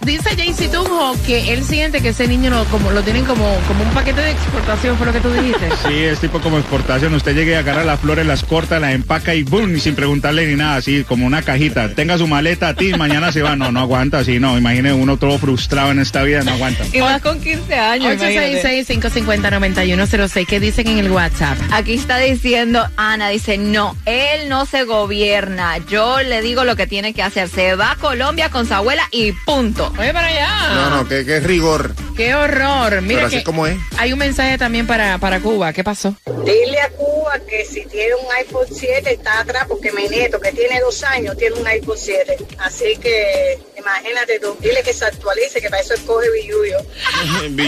Dice 0.05 0.35
Jaycee 0.35 0.67
Tunjo 0.67 1.15
que 1.27 1.53
él 1.53 1.63
siente 1.63 2.01
que 2.01 2.09
ese 2.09 2.27
niño 2.27 2.49
lo, 2.49 2.65
como, 2.65 2.89
lo 2.91 3.03
tienen 3.03 3.23
como, 3.23 3.55
como 3.67 3.83
un 3.83 3.89
paquete 3.91 4.21
de 4.21 4.31
exportación, 4.31 4.97
fue 4.97 5.05
lo 5.05 5.13
que 5.13 5.19
tú 5.19 5.31
dijiste. 5.31 5.69
Sí, 5.87 5.97
es 6.03 6.19
tipo 6.19 6.39
como 6.39 6.57
exportación. 6.57 7.13
Usted 7.15 7.35
llegue 7.35 7.55
a 7.55 7.59
agarrar 7.59 7.85
las 7.85 7.99
flores, 7.99 8.25
las 8.25 8.43
corta, 8.43 8.79
las 8.79 8.93
empaca 8.93 9.33
y 9.35 9.43
¡boom! 9.43 9.75
Y 9.75 9.79
sin 9.79 9.95
preguntarle 9.95 10.47
ni 10.47 10.55
nada, 10.55 10.77
así 10.77 11.03
como 11.03 11.25
una 11.25 11.41
cajita. 11.41 11.89
Tenga 11.89 12.17
su 12.17 12.27
maleta 12.27 12.69
a 12.69 12.73
ti, 12.75 12.93
mañana 12.93 13.31
se 13.31 13.41
va. 13.41 13.55
No, 13.55 13.71
no 13.71 13.79
aguanta 13.79 14.19
así, 14.19 14.39
no. 14.39 14.57
Imagine 14.57 14.93
uno 14.93 15.17
todo 15.17 15.37
frustrado 15.37 15.91
en 15.91 15.99
esta 15.99 16.23
vida, 16.23 16.43
no 16.43 16.51
aguanta. 16.53 16.85
Y 16.93 17.01
más 17.01 17.21
con 17.21 17.41
15 17.41 17.73
años. 17.75 18.13
imagínate. 18.13 18.63
866-550-9106, 18.85 20.45
¿qué 20.45 20.59
dicen 20.59 20.87
en 20.87 20.99
el 20.99 21.11
WhatsApp? 21.11 21.57
Aquí 21.71 21.93
está 21.93 22.17
diciendo 22.17 22.87
Ana, 22.95 23.29
dice, 23.29 23.57
no, 23.57 23.95
él 24.05 24.49
no 24.49 24.65
se 24.65 24.83
gobierna. 24.83 25.77
Yo 25.89 26.21
le 26.21 26.41
digo 26.41 26.63
lo 26.63 26.75
que 26.75 26.87
tiene 26.87 27.13
que 27.13 27.23
hacer. 27.23 27.49
Se 27.49 27.75
va 27.75 27.91
a 27.91 27.95
Colombia 27.95 28.49
con 28.49 28.67
su 28.67 28.73
abuela 28.73 29.03
y 29.11 29.31
punto. 29.31 29.90
Oye, 29.97 30.13
para 30.13 30.27
allá. 30.27 30.73
No, 30.75 30.89
no, 30.89 31.07
que, 31.07 31.25
que 31.25 31.37
es 31.37 31.43
rigor. 31.43 31.93
Qué 32.15 32.35
horror. 32.35 33.01
Mira 33.01 33.15
Pero 33.19 33.27
así 33.27 33.37
que 33.37 33.43
como 33.43 33.67
es. 33.67 33.77
hay 33.97 34.13
un 34.13 34.19
mensaje 34.19 34.57
también 34.57 34.87
para, 34.87 35.17
para 35.17 35.39
Cuba. 35.39 35.73
¿Qué 35.73 35.83
pasó? 35.83 36.15
Dile 36.45 36.79
a 36.81 36.89
Cuba 36.89 37.39
que 37.47 37.65
si 37.65 37.85
tiene 37.85 38.15
un 38.15 38.31
iPhone 38.37 38.65
7 38.69 39.13
está 39.13 39.39
atrás 39.39 39.65
porque 39.67 39.91
mi 39.91 40.07
nieto 40.07 40.39
que 40.39 40.51
tiene 40.51 40.79
dos 40.81 41.03
años 41.03 41.37
tiene 41.37 41.55
un 41.55 41.67
iPhone 41.67 41.97
7. 41.97 42.37
Así 42.59 42.97
que 43.01 43.59
imagínate 43.77 44.39
tú, 44.39 44.55
dile 44.59 44.81
que 44.83 44.93
se 44.93 45.05
actualice, 45.05 45.61
que 45.61 45.69
para 45.69 45.81
eso 45.81 45.93
escoge 45.93 46.27
Billuyo. 46.31 46.77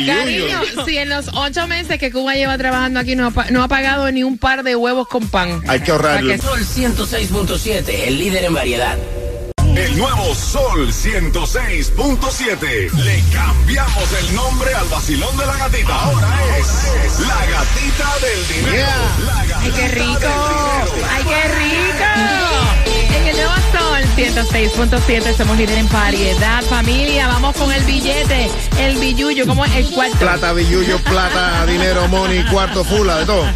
Cariño, 0.06 0.62
si 0.86 0.98
en 0.98 1.10
los 1.10 1.28
ocho 1.34 1.68
meses 1.68 1.98
que 2.00 2.12
Cuba 2.12 2.34
lleva 2.36 2.58
trabajando 2.58 3.00
aquí 3.00 3.16
no 3.16 3.28
ha, 3.36 3.52
no 3.52 3.64
ha 3.64 3.68
pagado 3.68 4.12
ni 4.12 4.24
un 4.24 4.38
par 4.38 4.64
de 4.64 4.76
huevos 4.76 5.08
con 5.08 5.28
pan. 5.30 5.62
Hay 5.68 5.80
que 5.82 5.92
ahorrarlo. 5.92 6.36
Sol 6.40 6.60
106.7, 6.60 8.08
el 8.08 8.18
líder 8.18 8.46
en 8.46 8.54
variedad. 8.54 8.98
El 9.76 9.98
nuevo 9.98 10.36
Sol 10.36 10.94
106.7. 10.94 12.92
Le 12.92 13.24
cambiamos 13.34 14.14
el 14.20 14.36
nombre 14.36 14.72
al 14.74 14.88
vacilón 14.88 15.36
de 15.36 15.46
la 15.48 15.58
gatita. 15.58 15.96
Ahora 16.00 16.30
es 16.60 17.20
la 17.20 17.44
gatita 17.46 18.20
del 18.22 18.48
dinero. 18.48 18.88
La 19.26 19.44
gatita 19.46 19.60
¡Ay, 19.60 19.72
qué 19.72 19.88
rico! 19.88 20.30
¡Ay, 21.10 21.24
qué 21.24 21.48
rico! 21.58 22.06
En 23.16 23.28
el 23.28 23.36
Nuevo 23.36 23.56
Sol 23.72 24.04
106.7 24.16 25.36
somos 25.36 25.58
líder 25.58 25.80
en 25.80 25.90
variedad, 25.90 26.62
familia. 26.66 27.26
Vamos 27.28 27.56
con 27.56 27.72
el 27.72 27.84
billete, 27.84 28.52
el 28.80 28.98
billuyo, 28.98 29.48
¿cómo 29.48 29.66
es 29.66 29.74
el 29.76 29.90
cuarto? 29.90 30.18
Plata, 30.18 30.54
billullo, 30.54 31.00
plata, 31.00 31.66
dinero, 31.72 32.08
money, 32.10 32.46
cuarto, 32.46 32.84
fula, 32.84 33.18
de 33.20 33.26
todo. 33.26 33.48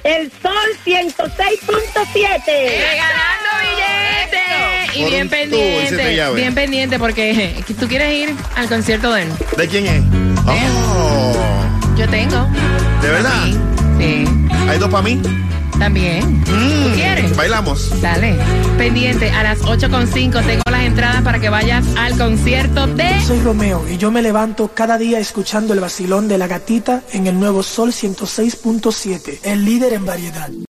El 0.04 0.30
sol 0.40 0.52
106.7. 0.84 2.44
¡Regalando 2.46 3.50
billetes! 3.60 4.94
Y 4.96 5.00
Por 5.02 5.10
bien 5.10 5.28
pendiente, 5.28 6.32
bien 6.34 6.54
pendiente 6.54 6.98
porque 6.98 7.64
tú 7.78 7.88
quieres 7.88 8.12
ir 8.12 8.34
al 8.54 8.68
concierto 8.68 9.12
de 9.12 9.22
él. 9.22 9.28
¿De 9.56 9.66
quién 9.68 9.86
es? 9.86 10.02
Oh, 10.46 11.32
Yo 11.96 12.08
tengo. 12.08 12.46
¿De 13.00 13.08
verdad? 13.08 13.44
Sí, 13.98 14.24
¿Hay 14.68 14.78
dos 14.78 14.90
para 14.90 15.02
mí? 15.02 15.20
También. 15.82 16.44
¿Tú 16.44 16.94
quieres? 16.94 17.36
Bailamos. 17.36 18.00
Dale. 18.00 18.38
Pendiente, 18.78 19.30
a 19.30 19.42
las 19.42 19.62
8.5 19.62 20.46
tengo 20.46 20.62
las 20.70 20.84
entradas 20.84 21.22
para 21.22 21.40
que 21.40 21.48
vayas 21.48 21.84
al 21.96 22.16
concierto 22.16 22.86
de... 22.86 23.20
Soy 23.26 23.40
Romeo 23.40 23.84
y 23.88 23.96
yo 23.96 24.12
me 24.12 24.22
levanto 24.22 24.70
cada 24.72 24.96
día 24.96 25.18
escuchando 25.18 25.74
el 25.74 25.80
vacilón 25.80 26.28
de 26.28 26.38
la 26.38 26.46
gatita 26.46 27.02
en 27.10 27.26
el 27.26 27.40
nuevo 27.40 27.64
Sol 27.64 27.90
106.7, 27.90 29.40
el 29.42 29.64
líder 29.64 29.94
en 29.94 30.06
variedad. 30.06 30.52